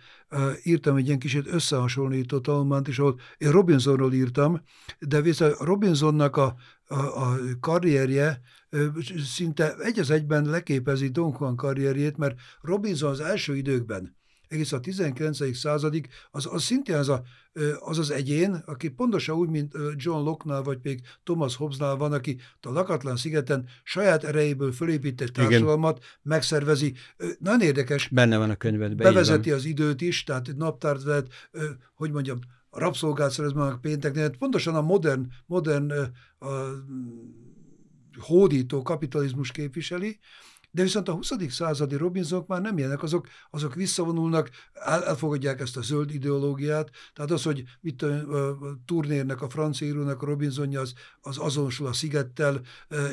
írtam 0.63 0.97
egy 0.97 1.07
ilyen 1.07 1.19
kicsit 1.19 1.47
összehasonlító 1.47 2.41
tanulmányt 2.41 2.89
is, 2.89 2.99
ahol 2.99 3.21
én 3.39 3.51
Robinsonról 3.51 4.13
írtam, 4.13 4.63
de 4.99 5.21
viszont 5.21 5.57
Robinsonnak 5.59 6.37
a, 6.37 6.57
a, 6.87 6.95
a 6.95 7.39
karrierje 7.61 8.41
szinte 9.25 9.75
egy 9.79 9.99
az 9.99 10.11
egyben 10.11 10.45
leképezi 10.45 11.09
Don 11.09 11.37
Juan 11.39 11.57
karrierjét, 11.57 12.17
mert 12.17 12.39
Robinson 12.61 13.11
az 13.11 13.21
első 13.21 13.57
időkben 13.57 14.17
egész 14.49 14.73
a 14.73 14.81
19. 14.81 15.57
századig, 15.57 16.09
az, 16.31 16.49
az 16.51 16.63
szintén 16.63 16.97
az, 16.97 17.09
a, 17.09 17.23
az 17.79 17.99
az 17.99 18.11
egyén, 18.11 18.63
aki 18.67 18.89
pontosan 18.89 19.37
úgy, 19.37 19.49
mint 19.49 19.75
John 19.97 20.25
Locke-nál, 20.25 20.63
vagy 20.63 20.79
még 20.83 21.01
Thomas 21.23 21.57
Hobbesnál 21.57 21.97
van, 21.97 22.13
aki 22.13 22.39
a 22.61 22.71
lakatlan 22.71 23.17
szigeten 23.17 23.69
saját 23.83 24.25
erejéből 24.25 24.73
fölépített 24.73 25.29
társadalmat 25.29 25.97
Igen. 25.97 26.09
megszervezi. 26.23 26.95
Nagyon 27.39 27.61
érdekes. 27.61 28.09
Benne 28.09 28.39
van 28.39 28.51
a 28.51 28.57
könyvedben. 28.57 29.13
Bevezeti 29.13 29.51
az 29.51 29.65
időt 29.65 30.01
is, 30.01 30.25
tehát 30.25 30.57
naptárt 30.57 31.03
lehet, 31.03 31.29
hogy 31.95 32.11
mondjam, 32.11 32.39
a 32.71 32.79
rabszolgát 32.79 33.31
szereznek 33.31 33.81
pénteknél. 33.81 34.31
Pontosan 34.31 34.75
a 34.75 34.81
modern, 34.81 35.27
modern 35.47 35.93
a, 36.39 36.47
hódító 38.19 38.83
kapitalizmus 38.83 39.51
képviseli, 39.51 40.19
de 40.79 40.85
viszont 40.85 41.09
a 41.09 41.13
20. 41.13 41.33
századi 41.49 41.97
Robinsonok 41.97 42.47
már 42.47 42.61
nem 42.61 42.79
ilyenek, 42.79 43.03
azok, 43.03 43.29
azok 43.51 43.75
visszavonulnak, 43.75 44.51
el, 44.73 45.05
elfogadják 45.05 45.61
ezt 45.61 45.77
a 45.77 45.83
zöld 45.83 46.11
ideológiát, 46.11 46.91
tehát 47.15 47.31
az, 47.31 47.43
hogy 47.43 47.65
mit 47.81 48.03
a, 48.03 48.57
Turnérnek, 48.87 49.43
a 49.43 49.49
francia 49.49 49.87
írónak 49.87 50.23
a 50.23 50.27
Robinsonja 50.27 50.81
az, 50.81 50.93
az 51.21 51.39
azonosul 51.39 51.87
a 51.87 51.93
szigettel, 51.93 52.61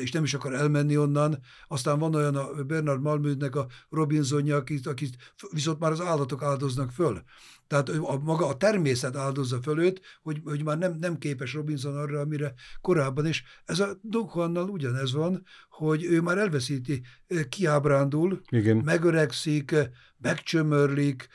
és 0.00 0.12
nem 0.12 0.24
is 0.24 0.34
akar 0.34 0.54
elmenni 0.54 0.96
onnan. 0.96 1.38
Aztán 1.68 1.98
van 1.98 2.14
olyan 2.14 2.36
a 2.36 2.64
Bernard 2.64 3.02
Malmödnek 3.02 3.56
a 3.56 3.66
Robinsonja, 3.90 4.56
akit, 4.56 4.86
akit 4.86 5.16
viszont 5.50 5.78
már 5.78 5.90
az 5.90 6.00
állatok 6.00 6.42
áldoznak 6.42 6.90
föl. 6.90 7.22
Tehát 7.66 7.88
a, 7.88 8.18
maga 8.18 8.46
a 8.46 8.56
természet 8.56 9.16
áldozza 9.16 9.62
fölőt, 9.62 10.00
hogy, 10.22 10.40
hogy 10.44 10.64
már 10.64 10.78
nem, 10.78 10.96
nem 11.00 11.18
képes 11.18 11.54
Robinson 11.54 11.96
arra, 11.96 12.20
amire 12.20 12.54
korábban, 12.80 13.26
és 13.26 13.42
ez 13.64 13.80
a 13.80 13.98
Don 14.02 14.30
Juannal 14.34 14.68
ugyanez 14.68 15.12
van, 15.12 15.44
hogy 15.68 16.04
ő 16.04 16.20
már 16.20 16.38
elveszíti, 16.38 17.02
kiábrándul, 17.48 18.40
Igen. 18.48 18.76
megöregszik, 18.76 19.74
megcsömörlik, 20.18 21.28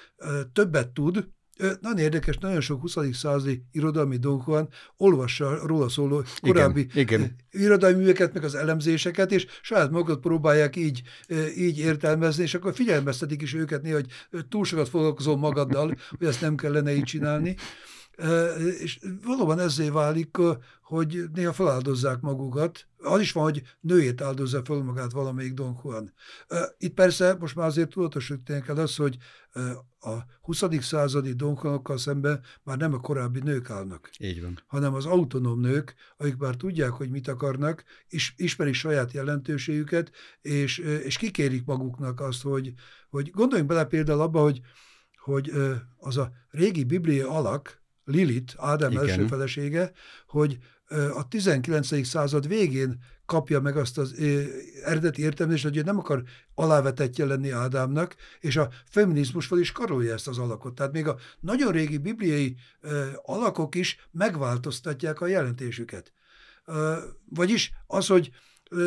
többet 0.53 0.89
tud, 0.89 1.27
nagyon 1.57 1.97
érdekes, 1.97 2.37
nagyon 2.37 2.61
sok 2.61 2.81
20. 2.81 2.97
századi 3.13 3.63
irodalmi 3.71 4.17
Don 4.17 4.43
Juan 4.47 4.69
olvassa 4.97 5.67
róla 5.67 5.89
szóló 5.89 6.23
korábbi 6.41 6.79
igen, 6.79 7.19
igen. 7.19 7.35
irodalmi 7.51 7.97
műveket, 7.97 8.33
meg 8.33 8.43
az 8.43 8.55
elemzéseket, 8.55 9.31
és 9.31 9.45
saját 9.61 9.91
magukat 9.91 10.19
próbálják 10.19 10.75
így, 10.75 11.01
így 11.57 11.77
értelmezni, 11.77 12.43
és 12.43 12.53
akkor 12.53 12.73
figyelmeztetik 12.73 13.41
is 13.41 13.53
őket 13.53 13.81
néha, 13.81 13.95
hogy 13.95 14.07
túl 14.49 14.65
sokat 14.65 14.89
foglalkozol 14.89 15.37
magaddal, 15.37 15.95
hogy 16.17 16.27
ezt 16.27 16.41
nem 16.41 16.55
kellene 16.55 16.95
így 16.95 17.03
csinálni. 17.03 17.55
És 18.81 18.99
valóban 19.23 19.59
ezzé 19.59 19.89
válik, 19.89 20.37
hogy 20.83 21.23
néha 21.33 21.53
feláldozzák 21.53 22.21
magukat. 22.21 22.87
Az 22.97 23.19
is 23.19 23.31
van, 23.31 23.43
hogy 23.43 23.61
nőjét 23.79 24.21
áldozza 24.21 24.61
fel 24.63 24.77
magát 24.77 25.11
valamelyik 25.11 25.53
Don 25.53 25.79
Juan. 25.83 26.13
Itt 26.77 26.93
persze 26.93 27.35
most 27.39 27.55
már 27.55 27.67
azért 27.67 27.89
tudatosítani 27.89 28.61
kell 28.61 28.75
az, 28.75 28.95
hogy 28.95 29.17
a 29.99 30.17
20. 30.41 30.63
századi 30.79 31.33
Don 31.33 31.59
Juanokkal 31.63 31.97
szemben 31.97 32.43
már 32.63 32.77
nem 32.77 32.93
a 32.93 32.99
korábbi 32.99 33.39
nők 33.39 33.69
állnak. 33.69 34.09
Így 34.17 34.41
van. 34.41 34.59
Hanem 34.67 34.93
az 34.93 35.05
autonóm 35.05 35.59
nők, 35.59 35.95
akik 36.17 36.37
már 36.37 36.55
tudják, 36.55 36.91
hogy 36.91 37.09
mit 37.09 37.27
akarnak, 37.27 37.83
és 38.07 38.33
ismerik 38.35 38.73
saját 38.73 39.11
jelentőségüket, 39.11 40.11
és, 40.41 40.77
és 40.77 41.17
kikérik 41.17 41.65
maguknak 41.65 42.19
azt, 42.19 42.41
hogy, 42.41 42.73
hogy 43.09 43.31
gondoljunk 43.31 43.69
bele 43.69 43.85
például 43.85 44.21
abba, 44.21 44.41
hogy, 44.41 44.61
hogy 45.17 45.51
az 45.97 46.17
a 46.17 46.31
régi 46.49 46.83
biblia 46.83 47.29
alak, 47.29 47.80
Lilith, 48.03 48.53
Ádám 48.57 48.91
Igen. 48.91 49.03
első 49.07 49.27
felesége, 49.27 49.91
hogy 50.27 50.57
a 51.13 51.27
19. 51.27 52.05
század 52.07 52.47
végén 52.47 53.03
kapja 53.25 53.59
meg 53.59 53.77
azt 53.77 53.97
az 53.97 54.15
eredeti 54.83 55.21
értelmezést, 55.21 55.63
hogy 55.63 55.77
ő 55.77 55.81
nem 55.81 55.97
akar 55.97 56.23
alávetetje 56.55 57.25
lenni 57.25 57.49
Ádámnak, 57.49 58.15
és 58.39 58.57
a 58.57 58.69
feminizmusval 58.85 59.59
is 59.59 59.71
karolja 59.71 60.13
ezt 60.13 60.27
az 60.27 60.37
alakot. 60.37 60.75
Tehát 60.75 60.91
még 60.91 61.07
a 61.07 61.17
nagyon 61.39 61.71
régi 61.71 61.97
bibliai 61.97 62.55
alakok 63.21 63.75
is 63.75 64.07
megváltoztatják 64.11 65.21
a 65.21 65.27
jelentésüket. 65.27 66.13
Vagyis 67.29 67.71
az, 67.87 68.07
hogy 68.07 68.31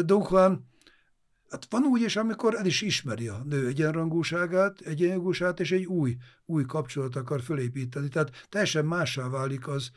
Don 0.05 0.27
Juan 0.31 0.73
Hát 1.51 1.67
van 1.71 1.83
úgy 1.83 2.03
is, 2.03 2.17
amikor 2.17 2.55
el 2.55 2.67
is 2.67 2.81
ismeri 2.81 3.29
a 3.29 3.43
nő 3.45 3.67
egyenrangúságát, 3.67 4.81
egyenjogúságát, 4.81 5.61
és 5.61 5.73
egy 5.73 5.85
új, 5.85 6.17
új 6.47 6.65
kapcsolat 6.65 7.17
akar 7.17 7.43
fölépíteni. 7.43 8.09
Tehát 8.09 8.47
teljesen 8.49 8.85
mássá 8.85 9.29
válik 9.29 9.69
az 9.69 9.91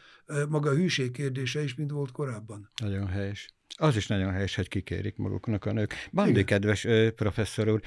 maga 0.49 0.69
a 0.69 0.73
hűség 0.73 1.11
kérdése 1.11 1.63
is, 1.63 1.75
mint 1.75 1.91
volt 1.91 2.11
korábban. 2.11 2.69
Nagyon 2.81 3.07
helyes. 3.07 3.55
Az 3.79 3.95
is 3.95 4.07
nagyon 4.07 4.31
helyes, 4.31 4.55
hogy 4.55 4.67
kikérik 4.67 5.15
maguknak 5.15 5.65
a 5.65 5.71
nők. 5.71 5.93
Bandi, 6.11 6.31
Igen. 6.31 6.45
kedves 6.45 6.85
ö, 6.85 7.11
professzor 7.11 7.69
úr, 7.69 7.81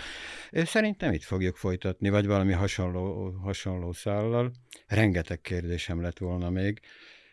szerintem 0.50 1.12
itt 1.12 1.22
fogjuk 1.22 1.56
folytatni, 1.56 2.08
vagy 2.08 2.26
valami 2.26 2.52
hasonló, 2.52 3.30
hasonló 3.30 3.92
szállal. 3.92 4.52
Rengeteg 4.86 5.40
kérdésem 5.40 6.00
lett 6.00 6.18
volna 6.18 6.50
még. 6.50 6.80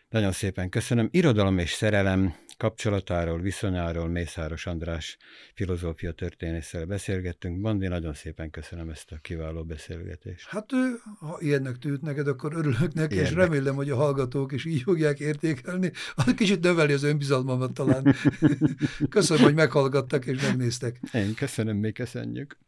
Nagyon 0.08 0.32
szépen 0.32 0.68
köszönöm. 0.68 1.08
Irodalom 1.10 1.58
és 1.58 1.72
szerelem 1.72 2.34
kapcsolatáról, 2.56 3.40
viszonyáról 3.40 4.08
Mészáros 4.08 4.66
András 4.66 5.16
filozófia 5.54 6.12
történésszel 6.12 6.84
beszélgettünk. 6.84 7.60
Bandi, 7.60 7.86
nagyon 7.86 8.14
szépen 8.14 8.50
köszönöm 8.50 8.90
ezt 8.90 9.12
a 9.12 9.16
kiváló 9.16 9.64
beszélgetést. 9.64 10.46
Hát, 10.48 10.70
ha 11.18 11.36
ilyennek 11.40 11.76
tűnt 11.76 12.02
neked, 12.02 12.28
akkor 12.28 12.52
örülök 12.54 12.92
neki, 12.94 13.14
Ilyennek. 13.14 13.32
és 13.32 13.36
remélem, 13.36 13.74
hogy 13.74 13.90
a 13.90 13.96
hallgatók 13.96 14.52
is 14.52 14.64
így 14.64 14.82
fogják 14.82 15.20
értékelni. 15.20 15.92
Kicsit 16.36 16.60
növeli 16.60 16.92
az 16.92 17.02
önbizalmamat 17.02 17.72
talán. 17.72 18.14
Köszönöm, 19.08 19.42
hogy 19.42 19.54
meghallgattak 19.54 20.26
és 20.26 20.42
megnéztek. 20.42 21.00
Én 21.12 21.34
köszönöm, 21.34 21.76
mi 21.76 21.92
köszönjük. 21.92 22.58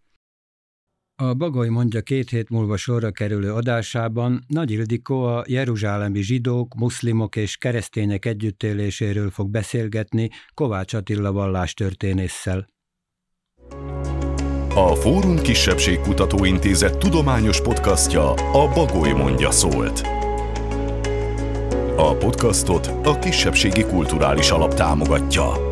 A 1.22 1.34
Bagoly 1.34 1.68
mondja 1.68 2.00
két 2.00 2.30
hét 2.30 2.50
múlva 2.50 2.76
sorra 2.76 3.10
kerülő 3.10 3.52
adásában 3.52 4.44
Nagy 4.46 4.70
Ildikó 4.70 5.22
a 5.22 5.44
jeruzsálemi 5.46 6.22
zsidók, 6.22 6.74
muszlimok 6.74 7.36
és 7.36 7.56
keresztények 7.56 8.24
együttéléséről 8.24 9.30
fog 9.30 9.50
beszélgetni 9.50 10.30
Kovács 10.54 10.94
Attila 10.94 11.32
vallástörténésszel. 11.32 12.66
A 14.74 14.94
Fórum 14.94 15.36
Kisebbségkutató 15.36 16.44
Intézet 16.44 16.98
tudományos 16.98 17.60
podcastja 17.62 18.30
a 18.32 18.72
Bagoly 18.74 19.12
mondja 19.12 19.50
szólt. 19.50 20.00
A 21.96 22.16
podcastot 22.18 22.86
a 22.86 23.18
Kisebbségi 23.18 23.82
Kulturális 23.82 24.50
Alap 24.50 24.74
támogatja. 24.74 25.69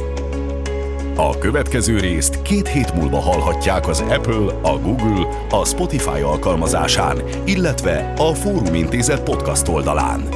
A 1.21 1.39
következő 1.39 1.99
részt 1.99 2.43
két 2.43 2.69
hét 2.69 2.95
múlva 2.95 3.21
hallhatják 3.21 3.89
az 3.89 4.01
Apple, 4.01 4.61
a 4.63 4.79
Google, 4.79 5.47
a 5.51 5.65
Spotify 5.65 6.21
alkalmazásán, 6.21 7.23
illetve 7.45 8.13
a 8.17 8.35
Fórum 8.35 8.75
Intézet 8.75 9.23
podcast 9.23 9.69
oldalán. 9.69 10.29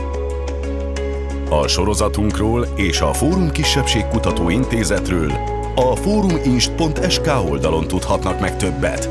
A 1.51 1.67
sorozatunkról 1.69 2.67
és 2.77 3.01
a 3.01 3.13
Fórum 3.13 3.51
Kisebbségkutató 3.51 4.49
Intézetről 4.49 5.33
a 5.75 5.97
foruminst.sk 5.97 7.31
oldalon 7.51 7.89
tudhatnak 7.89 8.41
meg 8.41 8.57
többet. 8.57 9.09